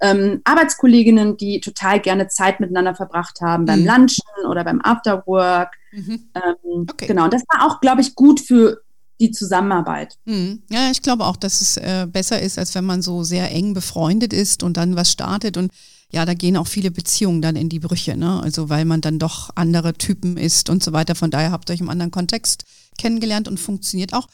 [0.01, 3.87] ähm, Arbeitskolleginnen, die total gerne Zeit miteinander verbracht haben beim mhm.
[3.87, 5.75] Lunchen oder beim Afterwork.
[5.93, 6.31] Mhm.
[6.35, 7.07] Ähm, okay.
[7.07, 8.81] Genau, und das war auch, glaube ich, gut für
[9.21, 10.17] die Zusammenarbeit.
[10.25, 10.63] Mhm.
[10.71, 13.75] Ja, ich glaube auch, dass es äh, besser ist, als wenn man so sehr eng
[13.75, 15.71] befreundet ist und dann was startet und
[16.11, 18.41] ja, da gehen auch viele Beziehungen dann in die Brüche, ne?
[18.43, 21.15] Also weil man dann doch andere Typen ist und so weiter.
[21.15, 22.65] Von daher habt ihr euch im anderen Kontext
[22.99, 24.27] kennengelernt und funktioniert auch.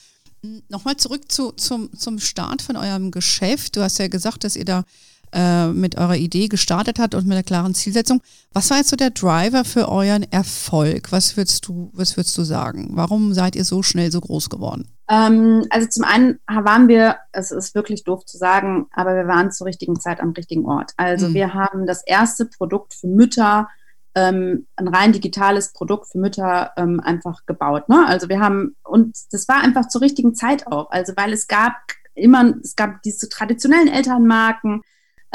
[0.43, 3.77] Hm, nochmal zurück zu, zum, zum Start von eurem Geschäft.
[3.77, 4.85] Du hast ja gesagt, dass ihr da
[5.33, 8.21] äh, mit eurer Idee gestartet habt und mit einer klaren Zielsetzung.
[8.53, 11.13] Was war jetzt so der Driver für euren Erfolg?
[11.13, 12.91] Was würdest du, was würdest du sagen?
[12.93, 14.89] Warum seid ihr so schnell so groß geworden?
[15.09, 19.53] Ähm, also zum einen waren wir, es ist wirklich doof zu sagen, aber wir waren
[19.53, 20.93] zur richtigen Zeit am richtigen Ort.
[20.97, 21.35] Also mhm.
[21.35, 23.69] wir haben das erste Produkt für Mütter,
[24.17, 27.89] ähm, ein rein digitales Produkt für Mütter ähm, einfach gebaut.
[27.89, 28.05] Ne?
[28.07, 30.91] Also wir haben, und das war einfach zur richtigen Zeit auch.
[30.91, 31.75] Also weil es gab
[32.15, 34.83] immer, es gab diese traditionellen Elternmarken,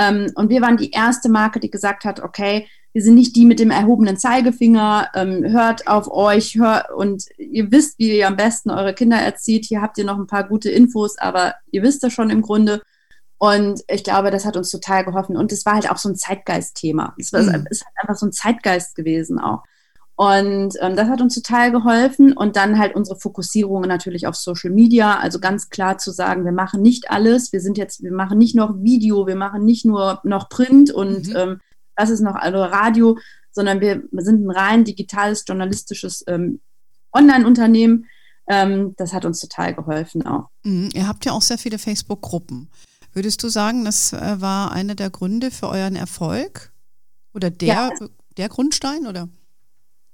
[0.01, 3.45] ähm, und wir waren die erste Marke, die gesagt hat, okay, wir sind nicht die
[3.45, 8.35] mit dem erhobenen Zeigefinger, ähm, hört auf euch hört, und ihr wisst, wie ihr am
[8.35, 9.65] besten eure Kinder erzieht.
[9.65, 12.81] Hier habt ihr noch ein paar gute Infos, aber ihr wisst das schon im Grunde.
[13.37, 15.37] Und ich glaube, das hat uns total geholfen.
[15.37, 17.15] Und es war halt auch so ein Zeitgeist-Thema.
[17.17, 17.65] Es, war, mhm.
[17.69, 19.63] es ist einfach so ein Zeitgeist gewesen auch.
[20.15, 22.33] Und ähm, das hat uns total geholfen.
[22.33, 25.17] Und dann halt unsere Fokussierung natürlich auf Social Media.
[25.19, 27.51] Also ganz klar zu sagen, wir machen nicht alles.
[27.53, 31.29] Wir sind jetzt, wir machen nicht noch Video, wir machen nicht nur noch Print und
[31.29, 31.35] mhm.
[31.35, 31.61] ähm,
[31.95, 33.17] das ist noch also Radio,
[33.51, 36.61] sondern wir, sind ein rein digitales, journalistisches ähm,
[37.13, 38.05] Online-Unternehmen.
[38.47, 40.49] Ähm, das hat uns total geholfen auch.
[40.63, 40.89] Mhm.
[40.93, 42.69] Ihr habt ja auch sehr viele Facebook-Gruppen.
[43.13, 46.71] Würdest du sagen, das äh, war einer der Gründe für euren Erfolg?
[47.33, 47.89] Oder der, ja.
[48.37, 49.05] der Grundstein?
[49.05, 49.27] Oder?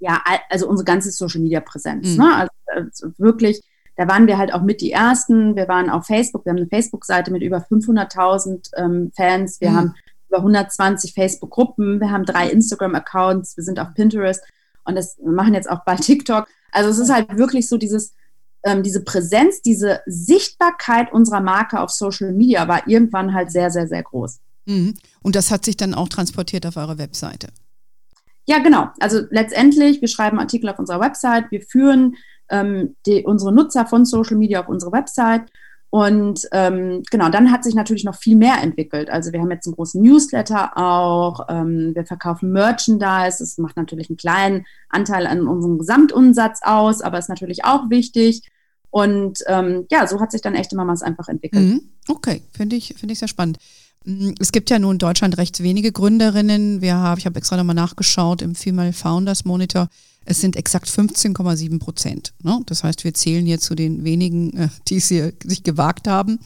[0.00, 2.10] Ja, also unsere ganze Social Media Präsenz.
[2.10, 2.16] Mhm.
[2.16, 2.34] Ne?
[2.34, 3.60] Also, also, wirklich,
[3.96, 5.56] da waren wir halt auch mit die Ersten.
[5.56, 9.60] Wir waren auf Facebook, wir haben eine Facebook-Seite mit über 500.000 ähm, Fans.
[9.60, 9.76] Wir mhm.
[9.76, 9.94] haben
[10.28, 12.00] über 120 Facebook-Gruppen.
[12.00, 13.56] Wir haben drei Instagram-Accounts.
[13.56, 14.44] Wir sind auf Pinterest
[14.84, 16.46] und das wir machen jetzt auch bald TikTok.
[16.70, 18.14] Also es ist halt wirklich so dieses,
[18.62, 23.88] ähm, diese Präsenz, diese Sichtbarkeit unserer Marke auf Social Media war irgendwann halt sehr, sehr,
[23.88, 24.40] sehr groß.
[24.66, 24.94] Mhm.
[25.22, 27.48] Und das hat sich dann auch transportiert auf eurer Webseite.
[28.48, 28.88] Ja, genau.
[28.98, 32.16] Also letztendlich, wir schreiben Artikel auf unserer Website, wir führen
[32.48, 35.42] ähm, die, unsere Nutzer von Social Media auf unsere Website.
[35.90, 39.10] Und ähm, genau, dann hat sich natürlich noch viel mehr entwickelt.
[39.10, 44.08] Also wir haben jetzt einen großen Newsletter auch, ähm, wir verkaufen Merchandise, das macht natürlich
[44.08, 48.48] einen kleinen Anteil an unserem Gesamtumsatz aus, aber ist natürlich auch wichtig.
[48.88, 51.64] Und ähm, ja, so hat sich dann echte Mamas einfach entwickelt.
[51.64, 51.82] Mhm.
[52.08, 53.58] Okay, finde ich, finde ich sehr spannend.
[54.04, 56.80] Mm, es gibt ja nun in Deutschland recht wenige Gründerinnen.
[56.80, 59.88] Wir haben, ich habe extra nochmal nachgeschaut im Female Founders Monitor.
[60.24, 62.34] Es sind exakt 15,7 Prozent.
[62.42, 62.60] Ne?
[62.66, 66.38] Das heißt, wir zählen hier zu den wenigen, äh, die es hier sich gewagt haben.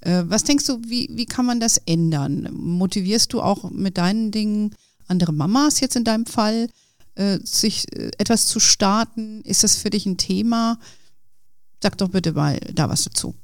[0.00, 2.50] Äh, was denkst du, wie, wie kann man das ändern?
[2.52, 4.74] Motivierst du auch mit deinen Dingen
[5.08, 6.68] andere Mamas jetzt in deinem Fall,
[7.14, 7.86] äh, sich
[8.18, 9.40] etwas zu starten?
[9.42, 10.78] Ist das für dich ein Thema?
[11.82, 13.34] Sag doch bitte mal da was dazu.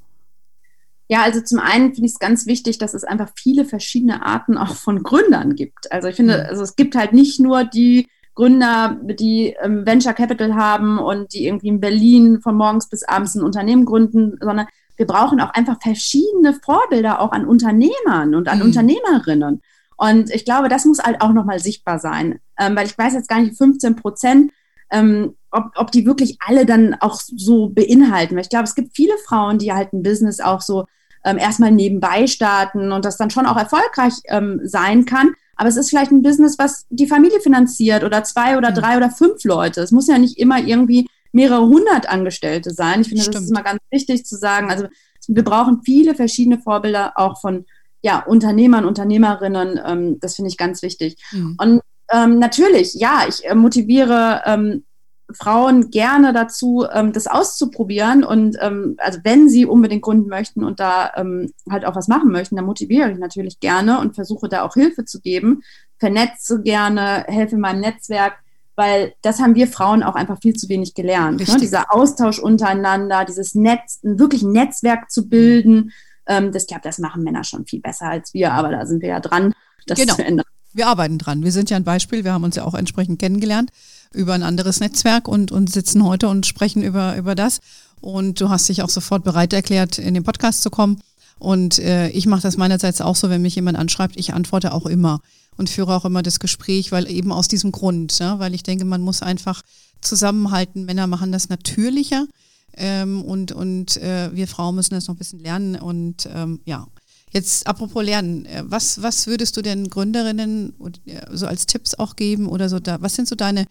[1.10, 4.56] Ja, also zum einen finde ich es ganz wichtig, dass es einfach viele verschiedene Arten
[4.56, 5.90] auch von Gründern gibt.
[5.90, 6.44] Also ich finde, mhm.
[6.48, 11.46] also es gibt halt nicht nur die Gründer, die ähm, Venture Capital haben und die
[11.46, 15.82] irgendwie in Berlin von morgens bis abends ein Unternehmen gründen, sondern wir brauchen auch einfach
[15.82, 18.66] verschiedene Vorbilder auch an Unternehmern und an mhm.
[18.66, 19.62] Unternehmerinnen.
[19.96, 23.28] Und ich glaube, das muss halt auch nochmal sichtbar sein, ähm, weil ich weiß jetzt
[23.28, 24.52] gar nicht, 15 Prozent,
[24.92, 28.36] ähm, ob, ob die wirklich alle dann auch so beinhalten.
[28.36, 30.84] Weil ich glaube, es gibt viele Frauen, die halt ein Business auch so
[31.24, 35.34] ähm, erstmal nebenbei starten und das dann schon auch erfolgreich ähm, sein kann.
[35.56, 39.10] Aber es ist vielleicht ein Business, was die Familie finanziert oder zwei oder drei oder
[39.10, 39.82] fünf Leute.
[39.82, 43.02] Es muss ja nicht immer irgendwie mehrere hundert Angestellte sein.
[43.02, 43.36] Ich finde, Stimmt.
[43.36, 44.70] das ist immer ganz wichtig zu sagen.
[44.70, 44.86] Also
[45.28, 47.66] wir brauchen viele verschiedene Vorbilder auch von
[48.02, 49.78] ja, Unternehmern, Unternehmerinnen.
[49.84, 51.22] Ähm, das finde ich ganz wichtig.
[51.32, 51.56] Mhm.
[51.60, 51.80] Und
[52.10, 54.84] ähm, natürlich, ja, ich äh, motiviere ähm,
[55.34, 58.24] Frauen gerne dazu, ähm, das auszuprobieren.
[58.24, 62.30] Und ähm, also wenn sie unbedingt gründen möchten und da ähm, halt auch was machen
[62.30, 65.62] möchten, dann motiviere ich natürlich gerne und versuche da auch Hilfe zu geben,
[65.98, 68.34] vernetze gerne, helfe meinem Netzwerk,
[68.76, 71.46] weil das haben wir Frauen auch einfach viel zu wenig gelernt.
[71.46, 71.56] Ne?
[71.60, 75.92] Dieser Austausch untereinander, dieses Netz, ein wirklich Netzwerk zu bilden.
[76.26, 79.10] Ähm, das glaube, das machen Männer schon viel besser als wir, aber da sind wir
[79.10, 79.52] ja dran,
[79.86, 80.14] das genau.
[80.14, 80.46] zu ändern.
[80.72, 81.42] Wir arbeiten dran.
[81.42, 82.24] Wir sind ja ein Beispiel.
[82.24, 83.70] Wir haben uns ja auch entsprechend kennengelernt
[84.12, 87.60] über ein anderes Netzwerk und, und sitzen heute und sprechen über, über das.
[88.00, 91.00] Und du hast dich auch sofort bereit erklärt, in den Podcast zu kommen.
[91.38, 94.86] Und äh, ich mache das meinerseits auch so, wenn mich jemand anschreibt, ich antworte auch
[94.86, 95.20] immer
[95.56, 98.84] und führe auch immer das Gespräch, weil eben aus diesem Grund, ja, weil ich denke,
[98.84, 99.62] man muss einfach
[100.00, 100.84] zusammenhalten.
[100.84, 102.26] Männer machen das natürlicher
[102.74, 105.76] ähm, und, und äh, wir Frauen müssen das noch ein bisschen lernen.
[105.76, 106.86] Und ähm, ja,
[107.32, 110.74] jetzt apropos Lernen, äh, was, was würdest du denn Gründerinnen
[111.06, 113.66] äh, so als Tipps auch geben oder so da, was sind so deine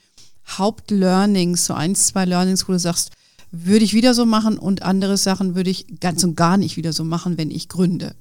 [0.58, 3.12] Hauptlearnings, so ein, zwei Learnings, wo du sagst,
[3.52, 6.94] würde ich wieder so machen und andere Sachen würde ich ganz und gar nicht wieder
[6.94, 8.16] so machen, wenn ich gründe?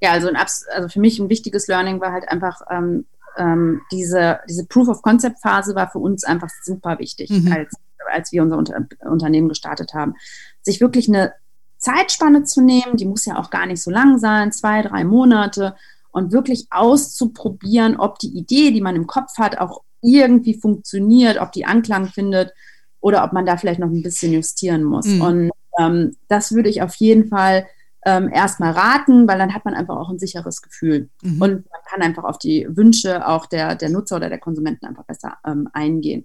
[0.00, 3.06] Ja, also, ein, also für mich ein wichtiges Learning war halt einfach ähm,
[3.36, 7.52] ähm, diese, diese Proof-of-Concept-Phase war für uns einfach super wichtig, mhm.
[7.52, 7.74] als,
[8.12, 10.14] als wir unser Unter Unternehmen gestartet haben.
[10.62, 11.32] Sich wirklich eine
[11.78, 15.74] Zeitspanne zu nehmen, die muss ja auch gar nicht so lang sein, zwei, drei Monate,
[16.14, 21.52] und wirklich auszuprobieren, ob die Idee, die man im Kopf hat, auch irgendwie funktioniert, ob
[21.52, 22.52] die Anklang findet
[23.00, 25.06] oder ob man da vielleicht noch ein bisschen justieren muss.
[25.06, 25.20] Mhm.
[25.20, 27.66] Und ähm, das würde ich auf jeden Fall
[28.06, 31.08] ähm, erstmal raten, weil dann hat man einfach auch ein sicheres Gefühl.
[31.22, 31.42] Mhm.
[31.42, 35.04] Und man kann einfach auf die Wünsche auch der, der Nutzer oder der Konsumenten einfach
[35.04, 36.24] besser ähm, eingehen.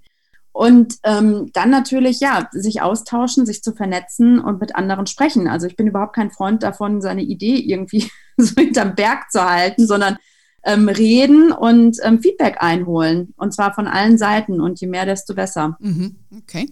[0.52, 5.48] Und ähm, dann natürlich, ja, sich austauschen, sich zu vernetzen und mit anderen sprechen.
[5.48, 9.88] Also ich bin überhaupt kein Freund davon, seine Idee irgendwie so hinterm Berg zu halten,
[9.88, 10.18] sondern
[10.64, 13.34] ähm, reden und ähm, Feedback einholen.
[13.38, 14.62] Und zwar von allen Seiten.
[14.62, 15.78] Und je mehr, desto besser.
[15.80, 16.72] Mhm, okay.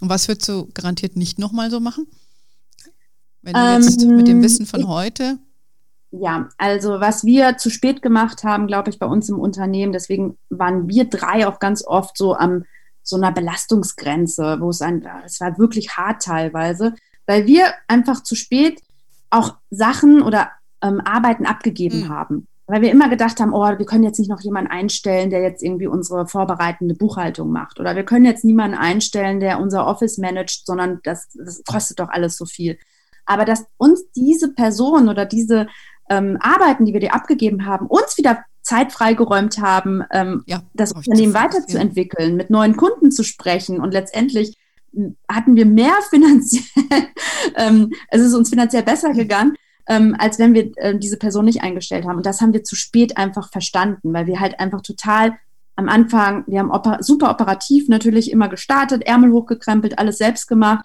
[0.00, 2.06] Und was würdest du garantiert nicht nochmal so machen?
[3.42, 5.38] Wenn du jetzt ähm, mit dem Wissen von heute.
[6.10, 10.36] Ja, also was wir zu spät gemacht haben, glaube ich, bei uns im Unternehmen, deswegen
[10.50, 12.64] waren wir drei auch ganz oft so am
[13.02, 16.94] so einer Belastungsgrenze, wo es ein, es war wirklich hart teilweise,
[17.26, 18.80] weil wir einfach zu spät
[19.30, 20.50] auch Sachen oder
[20.82, 22.08] ähm, Arbeiten abgegeben mhm.
[22.10, 25.42] haben weil wir immer gedacht haben, oh, wir können jetzt nicht noch jemanden einstellen, der
[25.42, 27.78] jetzt irgendwie unsere vorbereitende Buchhaltung macht.
[27.78, 32.08] Oder wir können jetzt niemanden einstellen, der unser Office managt, sondern das, das kostet doch
[32.08, 32.78] alles so viel.
[33.26, 35.66] Aber dass uns diese Person oder diese
[36.08, 40.92] ähm, Arbeiten, die wir dir abgegeben haben, uns wieder Zeit freigeräumt haben, ähm, ja, das
[40.92, 44.56] Unternehmen weiterzuentwickeln, mit neuen Kunden zu sprechen und letztendlich
[45.28, 47.08] hatten wir mehr finanziell,
[47.54, 49.58] ähm, es ist uns finanziell besser gegangen,
[49.92, 52.16] ähm, als wenn wir äh, diese Person nicht eingestellt haben.
[52.16, 55.34] Und das haben wir zu spät einfach verstanden, weil wir halt einfach total
[55.76, 60.84] am Anfang, wir haben oper super operativ natürlich immer gestartet, Ärmel hochgekrempelt, alles selbst gemacht.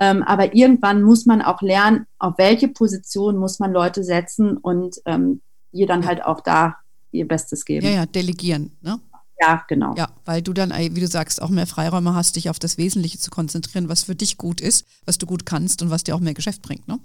[0.00, 4.96] Ähm, aber irgendwann muss man auch lernen, auf welche Position muss man Leute setzen und
[5.06, 5.40] ähm,
[5.72, 6.76] ihr dann halt auch da
[7.12, 7.86] ihr Bestes geben.
[7.86, 9.00] Ja, ja, delegieren, ne?
[9.40, 9.94] Ja, genau.
[9.96, 13.18] Ja, weil du dann, wie du sagst, auch mehr Freiräume hast, dich auf das Wesentliche
[13.18, 16.20] zu konzentrieren, was für dich gut ist, was du gut kannst und was dir auch
[16.20, 17.00] mehr Geschäft bringt, ne?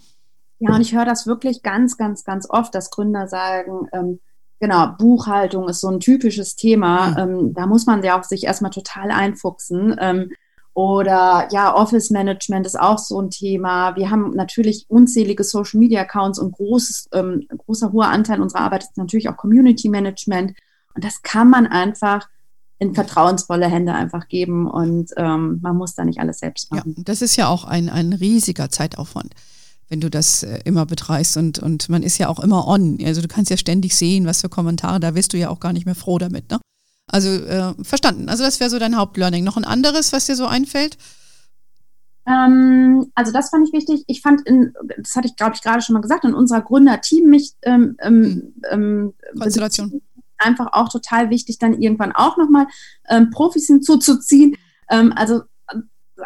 [0.59, 4.19] Ja, und ich höre das wirklich ganz, ganz, ganz oft, dass Gründer sagen, ähm,
[4.59, 7.11] genau, Buchhaltung ist so ein typisches Thema.
[7.11, 7.17] Mhm.
[7.17, 9.95] Ähm, da muss man ja auch sich erstmal total einfuchsen.
[9.99, 10.31] Ähm,
[10.73, 13.95] oder ja, Office Management ist auch so ein Thema.
[13.95, 18.83] Wir haben natürlich unzählige Social Media Accounts und großes, ähm, großer hoher Anteil unserer Arbeit
[18.83, 20.53] ist natürlich auch Community Management.
[20.93, 22.27] Und das kann man einfach
[22.79, 26.95] in vertrauensvolle Hände einfach geben und ähm, man muss da nicht alles selbst machen.
[26.97, 29.35] Ja, das ist ja auch ein, ein riesiger Zeitaufwand,
[29.89, 32.97] wenn du das äh, immer betreibst und, und man ist ja auch immer on.
[33.03, 35.73] Also du kannst ja ständig sehen, was für Kommentare, da wirst du ja auch gar
[35.73, 36.49] nicht mehr froh damit.
[36.49, 36.59] Ne?
[37.07, 38.29] Also äh, verstanden.
[38.29, 39.43] Also das wäre so dein Hauptlearning.
[39.43, 40.97] Noch ein anderes, was dir so einfällt?
[42.27, 44.03] Ähm, also das fand ich wichtig.
[44.07, 47.27] Ich fand, in, das hatte ich, glaube ich, gerade schon mal gesagt, in unserer Gründer-Team
[47.27, 48.53] mich ähm, ähm, hm.
[48.71, 50.01] ähm Konstellation
[50.39, 52.67] einfach auch total wichtig, dann irgendwann auch nochmal
[53.09, 54.55] ähm, Profis hinzuzuziehen.
[54.89, 55.41] Ähm, also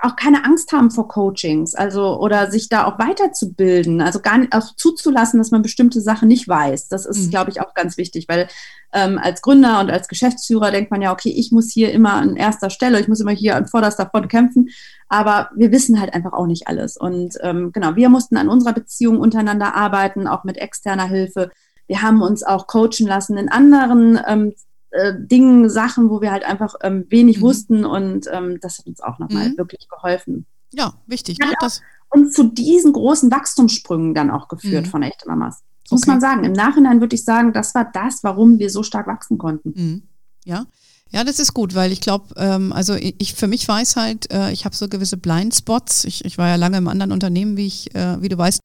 [0.01, 4.53] auch keine Angst haben vor Coachings, also oder sich da auch weiterzubilden, also gar nicht
[4.53, 6.87] auch zuzulassen, dass man bestimmte Sachen nicht weiß.
[6.87, 7.29] Das ist, mhm.
[7.29, 8.47] glaube ich, auch ganz wichtig, weil
[8.93, 12.35] ähm, als Gründer und als Geschäftsführer denkt man ja, okay, ich muss hier immer an
[12.35, 14.69] erster Stelle, ich muss immer hier an vorderster Front kämpfen,
[15.09, 16.97] aber wir wissen halt einfach auch nicht alles.
[16.97, 21.51] Und ähm, genau, wir mussten an unserer Beziehung untereinander arbeiten, auch mit externer Hilfe.
[21.87, 24.53] Wir haben uns auch coachen lassen in anderen ähm,
[24.93, 27.41] äh, Dingen, Sachen, wo wir halt einfach ähm, wenig mhm.
[27.41, 29.57] wussten und ähm, das hat uns auch nochmal mhm.
[29.57, 30.45] wirklich geholfen.
[30.71, 31.39] Ja, wichtig.
[31.39, 31.53] Ne?
[31.59, 34.89] Das uns zu diesen großen Wachstumssprüngen dann auch geführt mhm.
[34.89, 35.63] von echte Mamas.
[35.83, 35.95] Das okay.
[35.95, 36.43] muss man sagen.
[36.43, 39.73] Im Nachhinein würde ich sagen, das war das, warum wir so stark wachsen konnten.
[39.75, 40.03] Mhm.
[40.45, 40.65] Ja.
[41.09, 44.51] Ja, das ist gut, weil ich glaube, ähm, also ich für mich weiß halt, äh,
[44.51, 46.05] ich habe so gewisse Blindspots.
[46.05, 48.59] Ich, ich war ja lange im anderen Unternehmen, wie ich, äh, wie du weißt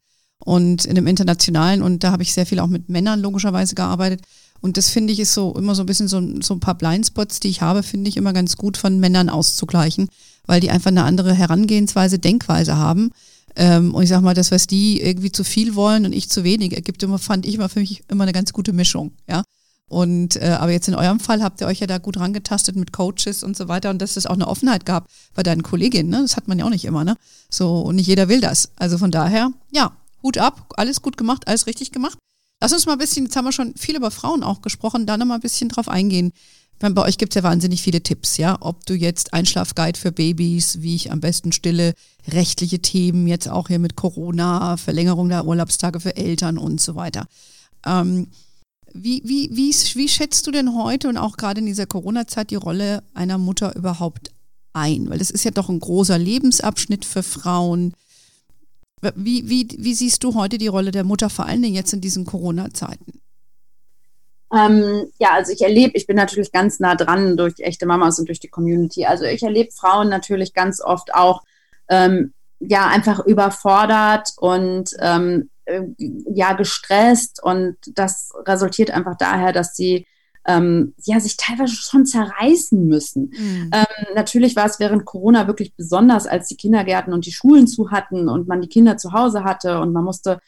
[0.44, 4.22] und in dem internationalen und da habe ich sehr viel auch mit Männern logischerweise gearbeitet.
[4.60, 7.40] Und das finde ich ist so immer so ein bisschen so, so ein paar Blindspots,
[7.40, 10.08] die ich habe, finde ich immer ganz gut von Männern auszugleichen,
[10.46, 13.10] weil die einfach eine andere Herangehensweise, Denkweise haben.
[13.56, 16.44] Ähm, und ich sag mal, das, was die irgendwie zu viel wollen und ich zu
[16.44, 19.42] wenig, ergibt immer, fand ich immer für mich immer eine ganz gute Mischung, ja.
[19.88, 22.92] Und äh, aber jetzt in eurem Fall habt ihr euch ja da gut rangetastet mit
[22.92, 26.20] Coaches und so weiter und dass es auch eine Offenheit gab bei deinen Kolleginnen, ne?
[26.20, 27.16] Das hat man ja auch nicht immer, ne?
[27.48, 28.70] So, und nicht jeder will das.
[28.76, 29.92] Also von daher, ja,
[30.22, 32.18] Hut ab, alles gut gemacht, alles richtig gemacht.
[32.60, 35.16] Lass uns mal ein bisschen, jetzt haben wir schon viel über Frauen auch gesprochen, da
[35.16, 36.32] noch mal ein bisschen drauf eingehen.
[36.80, 38.56] Bei euch gibt es ja wahnsinnig viele Tipps, ja.
[38.60, 41.94] Ob du jetzt Einschlafguide für Babys, wie ich am besten stille,
[42.28, 47.26] rechtliche Themen, jetzt auch hier mit Corona, Verlängerung der Urlaubstage für Eltern und so weiter.
[47.84, 48.28] Ähm,
[48.92, 52.56] wie, wie, wie, wie schätzt du denn heute und auch gerade in dieser Corona-Zeit die
[52.56, 54.30] Rolle einer Mutter überhaupt
[54.72, 55.10] ein?
[55.10, 57.92] Weil das ist ja doch ein großer Lebensabschnitt für Frauen.
[59.14, 62.00] Wie, wie, wie siehst du heute die Rolle der Mutter, vor allen Dingen jetzt in
[62.00, 63.20] diesen Corona-Zeiten?
[64.52, 68.28] Ähm, ja, also ich erlebe, ich bin natürlich ganz nah dran durch echte Mamas und
[68.28, 69.04] durch die Community.
[69.04, 71.42] Also ich erlebe Frauen natürlich ganz oft auch
[71.88, 79.76] ähm, ja einfach überfordert und ähm, äh, ja gestresst und das resultiert einfach daher, dass
[79.76, 80.06] sie
[80.48, 83.32] ähm, ja, sich teilweise schon zerreißen müssen.
[83.38, 83.70] Mhm.
[83.72, 87.90] Ähm, natürlich war es während Corona wirklich besonders, als die Kindergärten und die Schulen zu
[87.90, 90.40] hatten und man die Kinder zu Hause hatte und man musste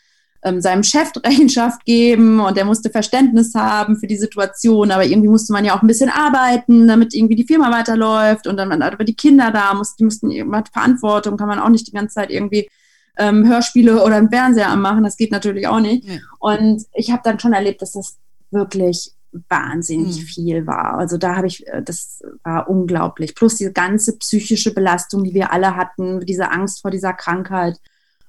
[0.42, 5.28] ähm, seinem Chef Rechenschaft geben und er musste Verständnis haben für die Situation, aber irgendwie
[5.28, 8.80] musste man ja auch ein bisschen arbeiten, damit irgendwie die Firma weiterläuft und dann waren
[8.80, 12.14] aber die Kinder da, mussten, die mussten man Verantwortung, kann man auch nicht die ganze
[12.14, 12.70] Zeit irgendwie
[13.18, 16.08] ähm, Hörspiele oder einen Fernseher anmachen, das geht natürlich auch nicht.
[16.08, 16.16] Ja.
[16.38, 18.16] Und ich habe dann schon erlebt, dass das
[18.50, 19.12] wirklich
[19.48, 20.26] wahnsinnig mhm.
[20.26, 20.98] viel war.
[20.98, 23.34] Also da habe ich, äh, das war unglaublich.
[23.34, 27.78] Plus diese ganze psychische Belastung, die wir alle hatten, diese Angst vor dieser Krankheit.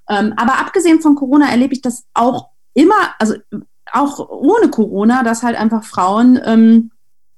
[0.10, 3.36] Ähm, aber abgesehen von Corona erlebe ich das auch immer, also
[3.92, 6.92] auch ohne Corona, dass halt einfach Frauen ähm,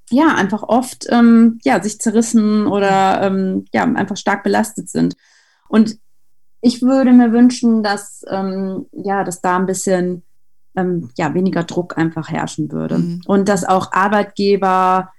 [0.10, 5.15] ja einfach oft ähm, ja sich zerrissen oder ähm, ja einfach stark belastet sind.
[5.67, 5.97] Und
[6.62, 10.23] ich würde mir wünschen, dass ähm, ja, dass da ein bisschen
[10.75, 12.97] ähm, ja, weniger Druck einfach herrschen würde.
[12.99, 13.21] Mhm.
[13.25, 15.09] Und dass auch Arbeitgeber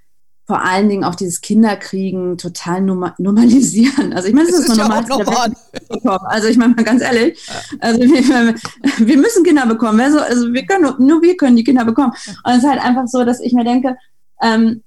[0.47, 4.13] vor allen Dingen auch dieses Kinderkriegen total normalisieren.
[4.13, 5.03] Also ich meine, das, das ist, ist normal.
[5.07, 6.19] normal.
[6.25, 8.55] Also ich meine mal ganz ehrlich, also wir,
[8.99, 9.99] wir müssen Kinder bekommen.
[9.99, 12.11] Also, also wir können nur wir können die Kinder bekommen.
[12.43, 13.97] Und es ist halt einfach so, dass ich mir denke,
[14.39, 14.83] ähm,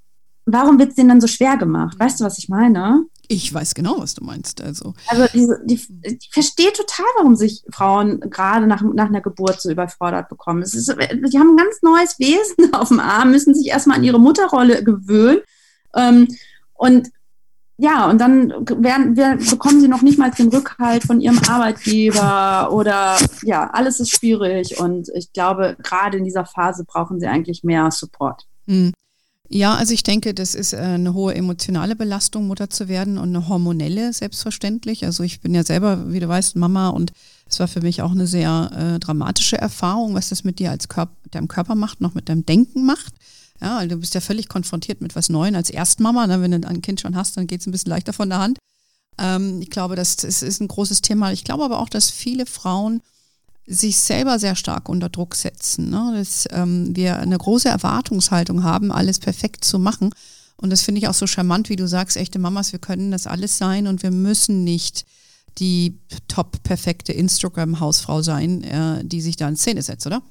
[0.46, 1.98] warum wird es denen dann so schwer gemacht?
[1.98, 3.04] Weißt du, was ich meine?
[3.30, 4.62] Ich weiß genau, was du meinst.
[4.62, 9.60] Also, also diese, die, ich verstehe total, warum sich Frauen gerade nach, nach einer Geburt
[9.60, 10.62] so überfordert bekommen.
[10.62, 14.04] Es ist, die haben ein ganz neues Wesen auf dem Arm, müssen sich erstmal an
[14.04, 15.40] ihre Mutterrolle gewöhnen.
[15.94, 16.28] Ähm,
[16.72, 17.10] und
[17.76, 22.72] ja, und dann werden, werden, bekommen sie noch nicht mal den Rückhalt von ihrem Arbeitgeber
[22.72, 24.80] oder ja, alles ist schwierig.
[24.80, 28.46] Und ich glaube, gerade in dieser Phase brauchen sie eigentlich mehr Support.
[28.66, 28.94] Mhm.
[29.50, 33.34] Ja, also ich denke, das ist äh, eine hohe emotionale Belastung, Mutter zu werden und
[33.34, 35.06] eine hormonelle, selbstverständlich.
[35.06, 37.12] Also ich bin ja selber, wie du weißt, Mama und
[37.48, 40.88] es war für mich auch eine sehr äh, dramatische Erfahrung, was das mit dir als
[40.88, 43.14] Körper, deinem Körper macht, noch mit deinem Denken macht.
[43.60, 46.26] Ja, du bist ja völlig konfrontiert mit was Neuem als Erstmama.
[46.26, 46.42] Ne?
[46.42, 48.58] Wenn du ein Kind schon hast, dann geht es ein bisschen leichter von der Hand.
[49.16, 51.32] Ähm, ich glaube, das, das ist ein großes Thema.
[51.32, 53.00] Ich glaube aber auch, dass viele Frauen
[53.68, 55.90] sich selber sehr stark unter Druck setzen.
[55.90, 56.14] Ne?
[56.16, 60.10] Dass ähm, wir eine große Erwartungshaltung haben, alles perfekt zu machen.
[60.56, 63.26] Und das finde ich auch so charmant, wie du sagst, echte Mamas, wir können das
[63.26, 65.04] alles sein und wir müssen nicht
[65.58, 70.22] die top perfekte Instagram-Hausfrau sein, äh, die sich da in Szene setzt, oder?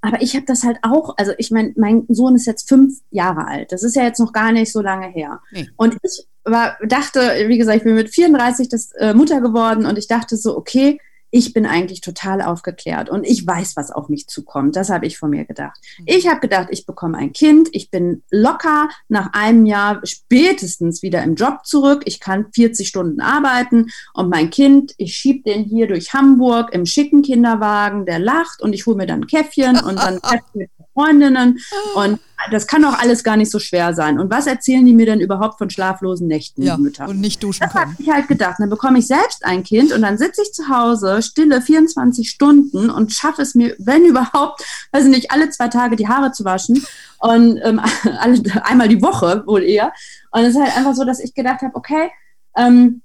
[0.00, 3.46] Aber ich habe das halt auch, also ich meine, mein Sohn ist jetzt fünf Jahre
[3.46, 3.72] alt.
[3.72, 5.40] Das ist ja jetzt noch gar nicht so lange her.
[5.50, 5.66] Nee.
[5.76, 9.96] Und ich war, dachte, wie gesagt, ich bin mit 34 das äh, Mutter geworden und
[9.96, 10.98] ich dachte so, okay,
[11.34, 14.76] ich bin eigentlich total aufgeklärt und ich weiß, was auf mich zukommt.
[14.76, 15.80] Das habe ich von mir gedacht.
[15.98, 16.04] Mhm.
[16.06, 21.24] Ich habe gedacht, ich bekomme ein Kind, ich bin locker nach einem Jahr spätestens wieder
[21.24, 22.02] im Job zurück.
[22.04, 26.86] Ich kann 40 Stunden arbeiten und mein Kind, ich schiebe den hier durch Hamburg im
[26.86, 30.20] schicken Kinderwagen, der lacht und ich hole mir dann ein Käffchen und dann
[30.54, 31.58] mit Freundinnen
[31.96, 32.20] und
[32.50, 34.18] das kann doch alles gar nicht so schwer sein.
[34.18, 37.08] Und was erzählen die mir denn überhaupt von schlaflosen Nächten, ja, Mütter?
[37.08, 38.56] Und nicht duschen Das habe ich halt gedacht.
[38.58, 42.90] Dann bekomme ich selbst ein Kind und dann sitze ich zu Hause, stille 24 Stunden
[42.90, 46.44] und schaffe es mir, wenn überhaupt, weiß ich nicht, alle zwei Tage die Haare zu
[46.44, 46.84] waschen
[47.18, 47.80] und ähm,
[48.18, 49.92] alle, einmal die Woche wohl eher.
[50.30, 52.10] Und es ist halt einfach so, dass ich gedacht habe, okay,
[52.56, 53.02] ähm,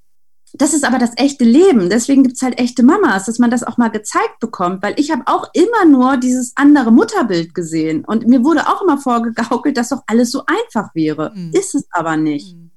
[0.54, 1.90] das ist aber das echte Leben.
[1.90, 5.12] Deswegen gibt es halt echte Mamas, dass man das auch mal gezeigt bekommt, weil ich
[5.12, 8.04] habe auch immer nur dieses andere Mutterbild gesehen.
[8.06, 11.32] Und mir wurde auch immer vorgegaukelt, dass doch alles so einfach wäre.
[11.36, 11.52] Mhm.
[11.54, 12.56] Ist es aber nicht.
[12.56, 12.72] Mhm.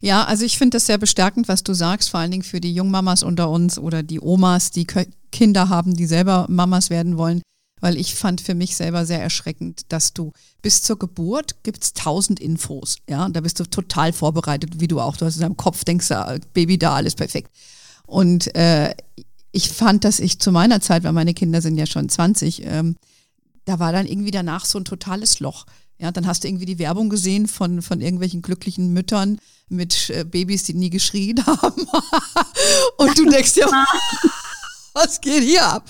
[0.00, 2.72] Ja, also ich finde das sehr bestärkend, was du sagst, vor allen Dingen für die
[2.72, 4.86] Jungmamas unter uns oder die Omas, die
[5.32, 7.42] Kinder haben, die selber Mamas werden wollen
[7.80, 12.40] weil ich fand für mich selber sehr erschreckend, dass du bis zur Geburt gibt's tausend
[12.40, 15.84] Infos, ja, da bist du total vorbereitet, wie du auch, du hast in deinem Kopf
[15.84, 17.50] denkst, ja, Baby da, alles perfekt.
[18.06, 18.94] Und äh,
[19.52, 22.96] ich fand, dass ich zu meiner Zeit, weil meine Kinder sind ja schon 20, ähm,
[23.64, 25.66] da war dann irgendwie danach so ein totales Loch.
[25.98, 30.24] Ja, dann hast du irgendwie die Werbung gesehen von, von irgendwelchen glücklichen Müttern mit äh,
[30.24, 31.86] Babys, die nie geschrien haben.
[32.96, 33.66] Und du denkst ja,
[34.98, 35.88] was geht hier ab?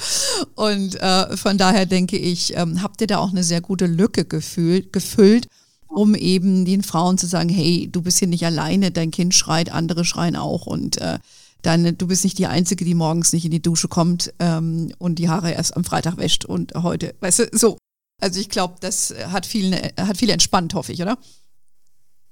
[0.55, 4.25] Und äh, von daher denke ich, ähm, habt ihr da auch eine sehr gute Lücke
[4.25, 5.49] gefühlt, gefüllt,
[5.89, 9.73] um eben den Frauen zu sagen, hey, du bist hier nicht alleine, dein Kind schreit,
[9.73, 11.19] andere schreien auch und äh,
[11.63, 15.19] deine, du bist nicht die Einzige, die morgens nicht in die Dusche kommt ähm, und
[15.19, 17.79] die Haare erst am Freitag wäscht und heute, weißt du, so.
[18.21, 21.19] Also ich glaube, das hat viel, hat viel entspannt, hoffe ich, oder?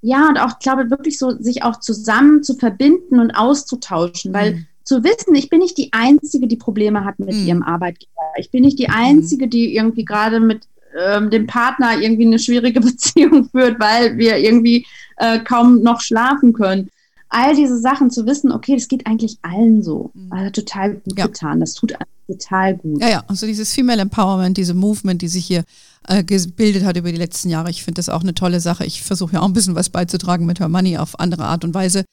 [0.03, 4.67] Ja, und auch, glaube wirklich so, sich auch zusammen zu verbinden und auszutauschen, weil mhm
[4.87, 7.47] zu wissen, ich bin nicht die Einzige, die Probleme hat mit mhm.
[7.47, 8.13] ihrem Arbeitgeber.
[8.39, 10.69] Ich bin nicht die Einzige, die irgendwie gerade mit
[10.99, 14.87] ähm, dem Partner irgendwie eine schwierige Beziehung führt, weil wir irgendwie
[15.19, 16.89] äh, kaum noch schlafen können.
[17.29, 20.13] All diese Sachen zu wissen, okay, das geht eigentlich allen so.
[20.15, 20.33] Mhm.
[20.33, 21.27] Also total gut ja.
[21.27, 21.61] getan.
[21.61, 21.95] Das tut
[22.29, 23.01] total gut.
[23.01, 25.65] Ja, ja, also dieses Female Empowerment, diese Movement, die sich hier
[26.07, 28.85] äh, gebildet hat über die letzten Jahre, ich finde das auch eine tolle Sache.
[28.85, 31.75] Ich versuche ja auch ein bisschen was beizutragen mit Her Money auf andere Art und
[31.75, 32.05] Weise.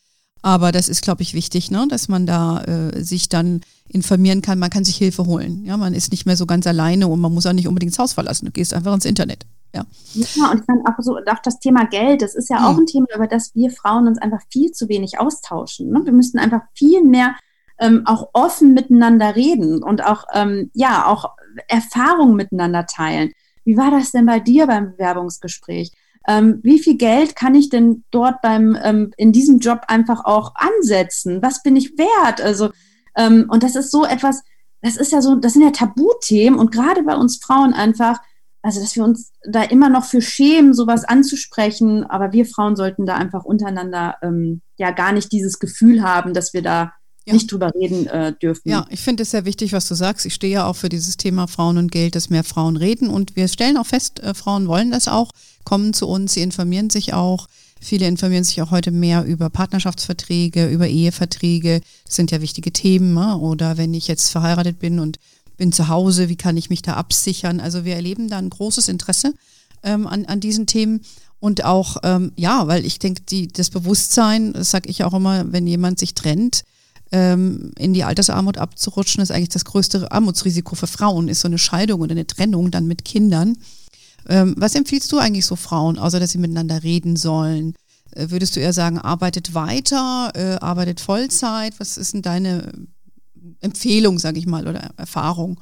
[0.43, 1.87] Aber das ist, glaube ich, wichtig, ne?
[1.89, 4.59] dass man da äh, sich dann informieren kann.
[4.59, 5.63] Man kann sich Hilfe holen.
[5.65, 7.99] Ja, man ist nicht mehr so ganz alleine und man muss auch nicht unbedingt das
[7.99, 8.45] Haus verlassen.
[8.45, 9.45] Du gehst einfach ins Internet.
[9.73, 12.21] Ja, ja und dann auch so auch das Thema Geld.
[12.21, 12.65] Das ist ja mhm.
[12.65, 15.89] auch ein Thema, über das wir Frauen uns einfach viel zu wenig austauschen.
[15.89, 16.01] Ne?
[16.03, 17.35] Wir müssten einfach viel mehr
[17.79, 21.35] ähm, auch offen miteinander reden und auch ähm, ja auch
[21.69, 23.31] Erfahrungen miteinander teilen.
[23.63, 25.93] Wie war das denn bei dir beim Bewerbungsgespräch?
[26.27, 30.53] Ähm, wie viel Geld kann ich denn dort beim ähm, in diesem Job einfach auch
[30.55, 31.41] ansetzen?
[31.41, 32.41] Was bin ich wert?
[32.41, 32.69] Also
[33.15, 34.43] ähm, und das ist so etwas,
[34.81, 38.19] das ist ja so, das sind ja Tabuthemen und gerade bei uns Frauen einfach,
[38.61, 43.05] also dass wir uns da immer noch für schämen, sowas anzusprechen, aber wir Frauen sollten
[43.05, 46.93] da einfach untereinander ähm, ja gar nicht dieses Gefühl haben, dass wir da
[47.25, 47.33] ja.
[47.33, 48.69] nicht drüber reden äh, dürfen.
[48.69, 50.25] Ja, ich finde es sehr wichtig, was du sagst.
[50.25, 53.09] Ich stehe ja auch für dieses Thema Frauen und Geld, dass mehr Frauen reden.
[53.09, 55.31] Und wir stellen auch fest, äh, Frauen wollen das auch,
[55.63, 57.47] kommen zu uns, sie informieren sich auch.
[57.79, 61.81] Viele informieren sich auch heute mehr über Partnerschaftsverträge, über Eheverträge.
[62.05, 63.13] Das sind ja wichtige Themen.
[63.13, 63.37] Ne?
[63.37, 65.19] Oder wenn ich jetzt verheiratet bin und
[65.57, 67.59] bin zu Hause, wie kann ich mich da absichern?
[67.59, 69.33] Also wir erleben da ein großes Interesse
[69.83, 71.01] ähm, an, an diesen Themen.
[71.39, 75.51] Und auch, ähm, ja, weil ich denke, die, das Bewusstsein, das sage ich auch immer,
[75.51, 76.63] wenn jemand sich trennt,
[77.13, 81.59] ähm, in die Altersarmut abzurutschen, ist eigentlich das größte Armutsrisiko für Frauen, ist so eine
[81.59, 83.55] Scheidung oder eine Trennung dann mit Kindern.
[84.27, 87.75] Ähm, was empfiehlst du eigentlich so Frauen, außer dass sie miteinander reden sollen?
[88.11, 91.79] Äh, würdest du eher sagen, arbeitet weiter, äh, arbeitet Vollzeit?
[91.79, 92.71] Was ist denn deine
[93.61, 95.59] Empfehlung, sage ich mal, oder Erfahrung?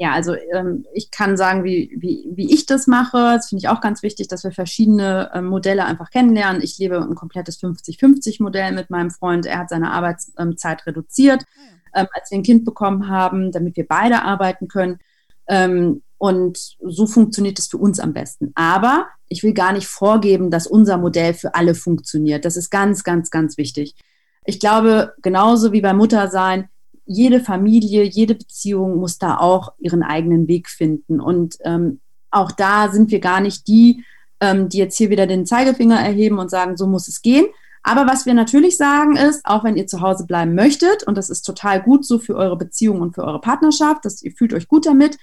[0.00, 3.18] Ja, also ähm, ich kann sagen, wie, wie, wie ich das mache.
[3.36, 6.62] Das finde ich auch ganz wichtig, dass wir verschiedene ähm, Modelle einfach kennenlernen.
[6.62, 9.44] Ich lebe ein komplettes 50-50-Modell mit meinem Freund.
[9.44, 13.86] Er hat seine Arbeitszeit reduziert, ah ähm, als wir ein Kind bekommen haben, damit wir
[13.86, 15.00] beide arbeiten können.
[15.48, 18.52] Ähm, und so funktioniert es für uns am besten.
[18.54, 22.46] Aber ich will gar nicht vorgeben, dass unser Modell für alle funktioniert.
[22.46, 23.96] Das ist ganz, ganz, ganz wichtig.
[24.46, 26.70] Ich glaube, genauso wie beim Muttersein,
[27.12, 31.20] jede Familie, jede Beziehung muss da auch ihren eigenen Weg finden.
[31.20, 31.98] Und ähm,
[32.30, 34.04] auch da sind wir gar nicht die,
[34.38, 37.46] ähm, die jetzt hier wieder den Zeigefinger erheben und sagen, so muss es gehen.
[37.82, 41.30] Aber was wir natürlich sagen ist, auch wenn ihr zu Hause bleiben möchtet, und das
[41.30, 44.68] ist total gut so für eure Beziehung und für eure Partnerschaft, dass ihr fühlt euch
[44.68, 45.18] gut damit,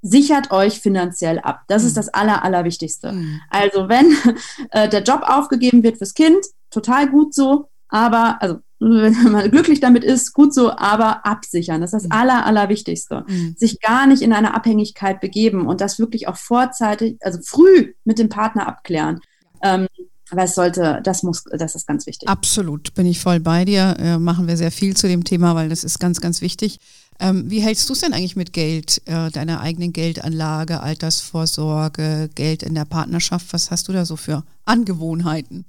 [0.00, 1.60] sichert euch finanziell ab.
[1.68, 1.88] Das mhm.
[1.88, 3.12] ist das Aller, Allerwichtigste.
[3.12, 3.42] Mhm.
[3.50, 4.16] Also wenn
[4.70, 9.80] äh, der Job aufgegeben wird fürs Kind, total gut so, aber, also wenn man glücklich
[9.80, 11.80] damit ist, gut so, aber absichern.
[11.80, 12.12] Das ist das mhm.
[12.12, 13.24] Aller, Allerwichtigste.
[13.26, 13.54] Mhm.
[13.56, 18.18] Sich gar nicht in eine Abhängigkeit begeben und das wirklich auch vorzeitig, also früh mit
[18.18, 19.20] dem Partner abklären.
[19.62, 19.86] Ähm,
[20.30, 22.28] aber es sollte, das muss, das ist ganz wichtig.
[22.28, 23.96] Absolut, bin ich voll bei dir.
[23.98, 26.80] Äh, machen wir sehr viel zu dem Thema, weil das ist ganz, ganz wichtig.
[27.20, 32.62] Ähm, wie hältst du es denn eigentlich mit Geld, äh, deiner eigenen Geldanlage, Altersvorsorge, Geld
[32.62, 33.52] in der Partnerschaft?
[33.52, 35.64] Was hast du da so für Angewohnheiten?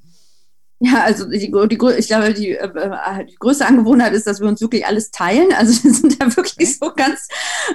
[0.80, 4.62] Ja, also die, die, ich glaube, die, äh, die größte Angewohnheit ist, dass wir uns
[4.62, 5.48] wirklich alles teilen.
[5.58, 7.28] Also wir sind da wirklich so ganz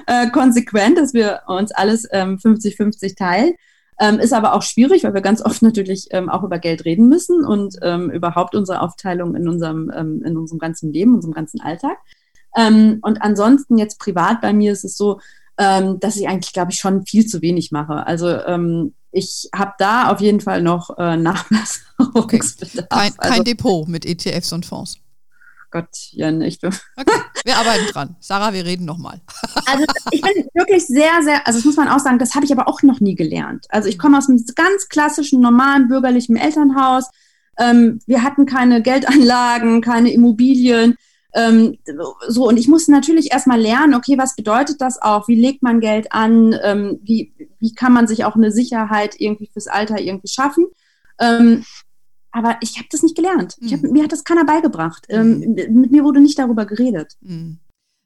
[0.07, 3.53] äh, konsequent, dass wir uns alles 50-50 ähm, teilen.
[3.99, 7.09] Ähm, ist aber auch schwierig, weil wir ganz oft natürlich ähm, auch über Geld reden
[7.09, 11.61] müssen und ähm, überhaupt unsere Aufteilung in unserem, ähm, in unserem ganzen Leben, unserem ganzen
[11.61, 11.97] Alltag.
[12.55, 15.19] Ähm, und ansonsten jetzt privat bei mir ist es so,
[15.55, 18.07] dass ich eigentlich, glaube ich, schon viel zu wenig mache.
[18.07, 18.27] Also
[19.13, 22.87] ich habe da auf jeden Fall noch äh, Nachbesserungsbedarf.
[22.87, 22.87] Okay.
[22.89, 24.97] Kein, kein also, Depot mit ETFs und Fonds.
[25.71, 26.63] Gott, ja nicht.
[26.63, 26.77] Okay,
[27.45, 28.15] wir arbeiten dran.
[28.19, 29.21] Sarah, wir reden nochmal.
[29.65, 32.51] also ich bin wirklich sehr, sehr, also das muss man auch sagen, das habe ich
[32.51, 33.65] aber auch noch nie gelernt.
[33.69, 37.09] Also ich komme aus einem ganz klassischen, normalen, bürgerlichen Elternhaus.
[37.57, 40.95] Ähm, wir hatten keine Geldanlagen, keine Immobilien.
[41.35, 41.77] Ähm,
[42.27, 45.27] so, und ich musste natürlich erstmal lernen, okay, was bedeutet das auch?
[45.27, 46.55] Wie legt man Geld an?
[46.63, 50.67] Ähm, wie, wie kann man sich auch eine Sicherheit irgendwie fürs Alter irgendwie schaffen?
[51.19, 51.63] Ähm,
[52.31, 53.55] aber ich habe das nicht gelernt.
[53.59, 53.71] Mhm.
[53.71, 55.05] Hab, mir hat das keiner beigebracht.
[55.09, 55.79] Ähm, mhm.
[55.79, 57.13] mit mir wurde nicht darüber geredet.
[57.21, 57.59] Mhm.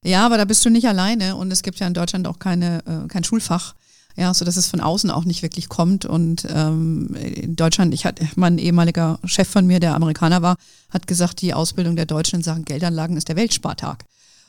[0.05, 2.79] Ja, aber da bist du nicht alleine und es gibt ja in Deutschland auch keine,
[2.85, 3.75] äh, kein Schulfach.
[4.19, 6.05] Ja, so dass es von außen auch nicht wirklich kommt.
[6.05, 10.57] Und ähm, in Deutschland, ich hatte mein ehemaliger Chef von mir, der Amerikaner war,
[10.89, 14.05] hat gesagt, die Ausbildung der Deutschen in Sachen Geldanlagen ist der Weltspartag.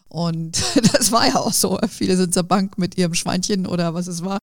[0.09, 0.63] Und
[0.93, 1.79] das war ja auch so.
[1.87, 4.39] Viele sind zur Bank mit ihrem Schweinchen oder was es war.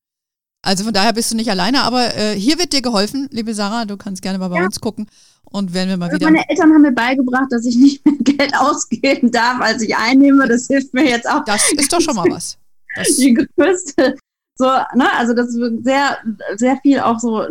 [0.62, 3.86] Also von daher bist du nicht alleine, aber äh, hier wird dir geholfen, liebe Sarah.
[3.86, 4.66] Du kannst gerne mal bei ja.
[4.66, 5.08] uns gucken
[5.44, 6.32] und werden wir mal also wieder.
[6.32, 10.48] Meine Eltern haben mir beigebracht, dass ich nicht mehr Geld ausgeben darf, als ich einnehme.
[10.48, 11.44] Das hilft mir jetzt auch.
[11.46, 12.58] Das ist doch schon mal was.
[12.98, 14.16] Das die größte
[14.58, 16.18] so, ne, also das wird sehr,
[16.56, 17.44] sehr viel auch so,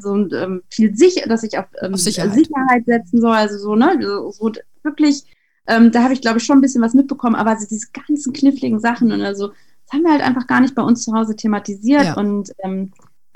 [0.00, 2.34] so ähm, viel sicher, dass ich auf, ähm, auf Sicherheit.
[2.34, 2.84] Sicherheit.
[2.84, 4.52] setzen soll, also so, ne, so
[4.82, 5.24] wirklich,
[5.68, 8.32] ähm, da habe ich glaube ich schon ein bisschen was mitbekommen, aber also diese ganzen
[8.32, 11.36] kniffligen Sachen und also, das haben wir halt einfach gar nicht bei uns zu Hause
[11.36, 12.16] thematisiert ja.
[12.16, 12.92] und ähm,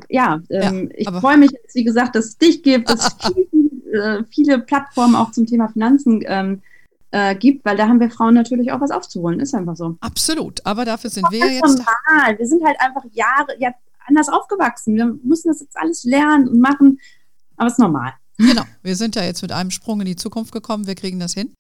[0.09, 3.16] ja, ähm, ja ich freue mich jetzt, wie gesagt, dass es dich gibt, dass es
[3.53, 6.62] viele, äh, viele Plattformen auch zum Thema Finanzen ähm,
[7.13, 9.39] äh, gibt, weil da haben wir Frauen natürlich auch was aufzuholen.
[9.39, 9.97] Ist einfach so.
[10.01, 10.65] Absolut.
[10.67, 11.63] Aber dafür sind wir jetzt.
[11.63, 12.39] Normal.
[12.39, 13.71] Wir sind halt einfach Jahre ja,
[14.07, 14.97] anders aufgewachsen.
[14.97, 16.99] Wir müssen das jetzt alles lernen und machen.
[17.57, 18.15] Aber es ist normal.
[18.39, 18.65] Genau.
[18.83, 20.87] Wir sind ja jetzt mit einem Sprung in die Zukunft gekommen.
[20.87, 21.55] Wir kriegen das hin.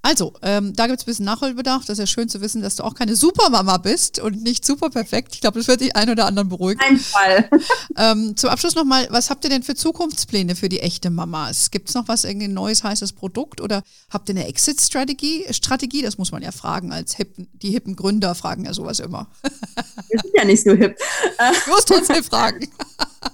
[0.00, 1.84] Also, ähm, da gibt es ein bisschen Nachholbedarf.
[1.84, 4.90] Das ist ja schön zu wissen, dass du auch keine Supermama bist und nicht super
[4.90, 5.34] perfekt.
[5.34, 6.80] Ich glaube, das wird die ein oder anderen beruhigen.
[6.80, 7.50] Ein Fall.
[7.96, 11.70] ähm, zum Abschluss nochmal, was habt ihr denn für Zukunftspläne für die echte Mamas?
[11.70, 15.46] Gibt es noch was, irgendwie neues, heißes Produkt oder habt ihr eine Exit-Strategie?
[15.50, 16.02] Strategie?
[16.02, 19.26] Das muss man ja fragen, als hippen, die hippen Gründer fragen ja sowas immer.
[20.08, 20.96] Wir sind ja nicht so hip.
[21.64, 22.68] Du musst trotzdem fragen.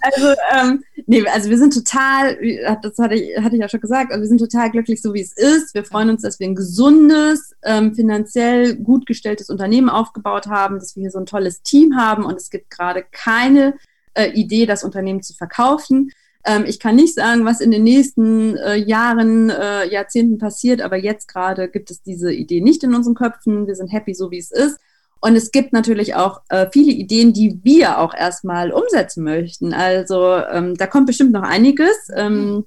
[0.01, 2.39] Also, ähm, nee, also wir sind total,
[2.83, 5.21] das hatte ich, hatte ich ja schon gesagt, also wir sind total glücklich, so wie
[5.21, 5.75] es ist.
[5.75, 10.97] Wir freuen uns, dass wir ein gesundes, ähm, finanziell gut gestelltes Unternehmen aufgebaut haben, dass
[10.97, 13.75] wir hier so ein tolles Team haben und es gibt gerade keine
[14.15, 16.11] äh, Idee, das Unternehmen zu verkaufen.
[16.45, 20.97] Ähm, ich kann nicht sagen, was in den nächsten äh, Jahren, äh, Jahrzehnten passiert, aber
[20.97, 23.67] jetzt gerade gibt es diese Idee nicht in unseren Köpfen.
[23.67, 24.79] Wir sind happy, so wie es ist.
[25.25, 29.73] Und es gibt natürlich auch äh, viele Ideen, die wir auch erstmal umsetzen möchten.
[29.73, 32.11] Also ähm, da kommt bestimmt noch einiges.
[32.15, 32.67] Ähm,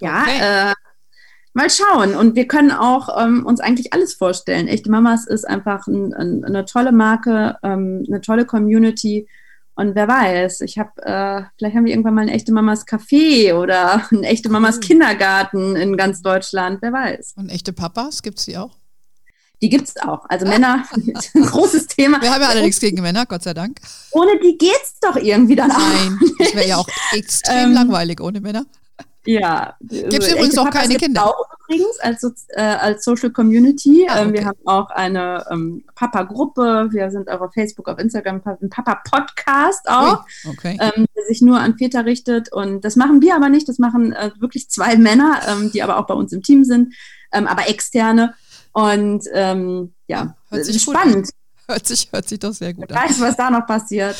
[0.00, 0.70] ja, okay.
[0.70, 0.74] äh,
[1.52, 2.14] mal schauen.
[2.14, 4.68] Und wir können auch ähm, uns eigentlich alles vorstellen.
[4.68, 9.28] Echte Mamas ist einfach ein, ein, eine tolle Marke, ähm, eine tolle Community.
[9.74, 13.52] Und wer weiß, ich habe, äh, vielleicht haben wir irgendwann mal ein echte Mamas Café
[13.52, 17.34] oder ein echte Mamas Kindergarten in ganz Deutschland, wer weiß.
[17.36, 18.70] Und echte Papas, gibt es die auch?
[19.62, 20.24] Die gibt es auch.
[20.28, 22.20] Also Männer, ein großes Thema.
[22.20, 23.80] Wir haben ja alle nichts gegen Männer, Gott sei Dank.
[24.10, 26.28] Ohne die geht es doch irgendwie dann Nein, auch.
[26.38, 28.66] das wäre ja auch extrem ähm, langweilig ohne Männer.
[29.26, 29.74] Ja.
[29.80, 31.26] Gibt es übrigens auch keine Kinder.
[31.26, 34.06] Auch übrigens als, äh, als Social Community.
[34.08, 34.38] Ah, ähm, okay.
[34.38, 36.88] wir haben auch eine ähm, Papa-Gruppe.
[36.92, 40.78] Wir sind auch auf Facebook, auf Instagram, ein Papa-Podcast auch, okay.
[40.80, 42.52] ähm, der sich nur an Väter richtet.
[42.52, 43.68] Und das machen wir aber nicht.
[43.68, 46.94] Das machen äh, wirklich zwei Männer, ähm, die aber auch bei uns im Team sind,
[47.32, 48.34] ähm, aber externe.
[48.76, 51.30] Und ähm, ja, hört sich spannend.
[51.68, 53.08] Hört sich, hört sich doch sehr gut an.
[53.08, 54.14] Weißt was da noch passiert?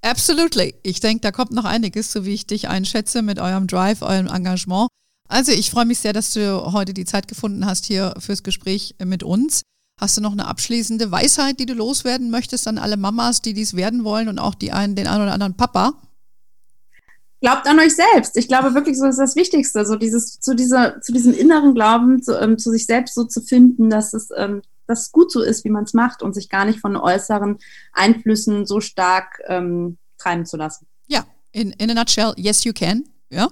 [0.00, 0.76] Absolutely.
[0.84, 4.28] Ich denke, da kommt noch einiges, so wie ich dich einschätze, mit eurem Drive, eurem
[4.28, 4.86] Engagement.
[5.28, 8.94] Also ich freue mich sehr, dass du heute die Zeit gefunden hast hier fürs Gespräch
[9.04, 9.62] mit uns.
[10.00, 13.74] Hast du noch eine abschließende Weisheit, die du loswerden möchtest an alle Mamas, die dies
[13.74, 15.94] werden wollen und auch die einen, den einen oder anderen Papa?
[17.44, 18.38] Glaubt an euch selbst.
[18.38, 22.22] Ich glaube wirklich, so ist das Wichtigste, so dieses, zu dieser, zu diesem inneren Glauben,
[22.22, 25.42] zu, ähm, zu sich selbst so zu finden, dass es, ähm, dass es gut so
[25.42, 27.58] ist, wie man es macht und sich gar nicht von äußeren
[27.92, 30.86] Einflüssen so stark ähm, treiben zu lassen.
[31.06, 33.04] Ja, in, in a nutshell, yes you can.
[33.28, 33.50] Ja.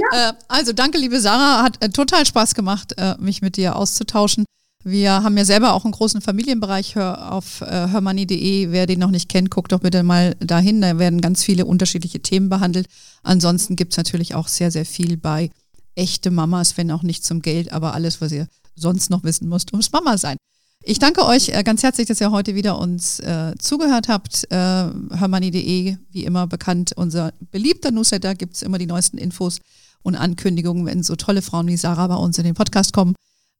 [0.00, 0.30] ja.
[0.30, 4.46] Äh, also danke, liebe Sarah, hat äh, total Spaß gemacht, äh, mich mit dir auszutauschen.
[4.86, 8.70] Wir haben ja selber auch einen großen Familienbereich auf äh, hörmoney.de.
[8.70, 10.82] Wer den noch nicht kennt, guckt doch bitte mal dahin.
[10.82, 12.86] Da werden ganz viele unterschiedliche Themen behandelt.
[13.22, 15.50] Ansonsten gibt's natürlich auch sehr, sehr viel bei
[15.94, 19.72] echte Mamas, wenn auch nicht zum Geld, aber alles, was ihr sonst noch wissen müsst,
[19.72, 20.36] ums Mama sein.
[20.82, 24.44] Ich danke euch äh, ganz herzlich, dass ihr heute wieder uns äh, zugehört habt.
[24.50, 29.60] Äh, hörmoney.de, wie immer bekannt, unser beliebter Newsletter, gibt's immer die neuesten Infos
[30.02, 33.14] und Ankündigungen, wenn so tolle Frauen wie Sarah bei uns in den Podcast kommen.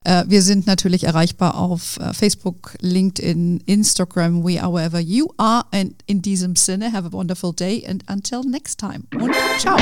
[0.05, 5.65] Äh, wir sind natürlich erreichbar auf äh, Facebook, LinkedIn, Instagram, we are wherever you are.
[5.73, 9.05] And in diesem Sinne, have a wonderful day and until next time.
[9.19, 9.77] Und ciao.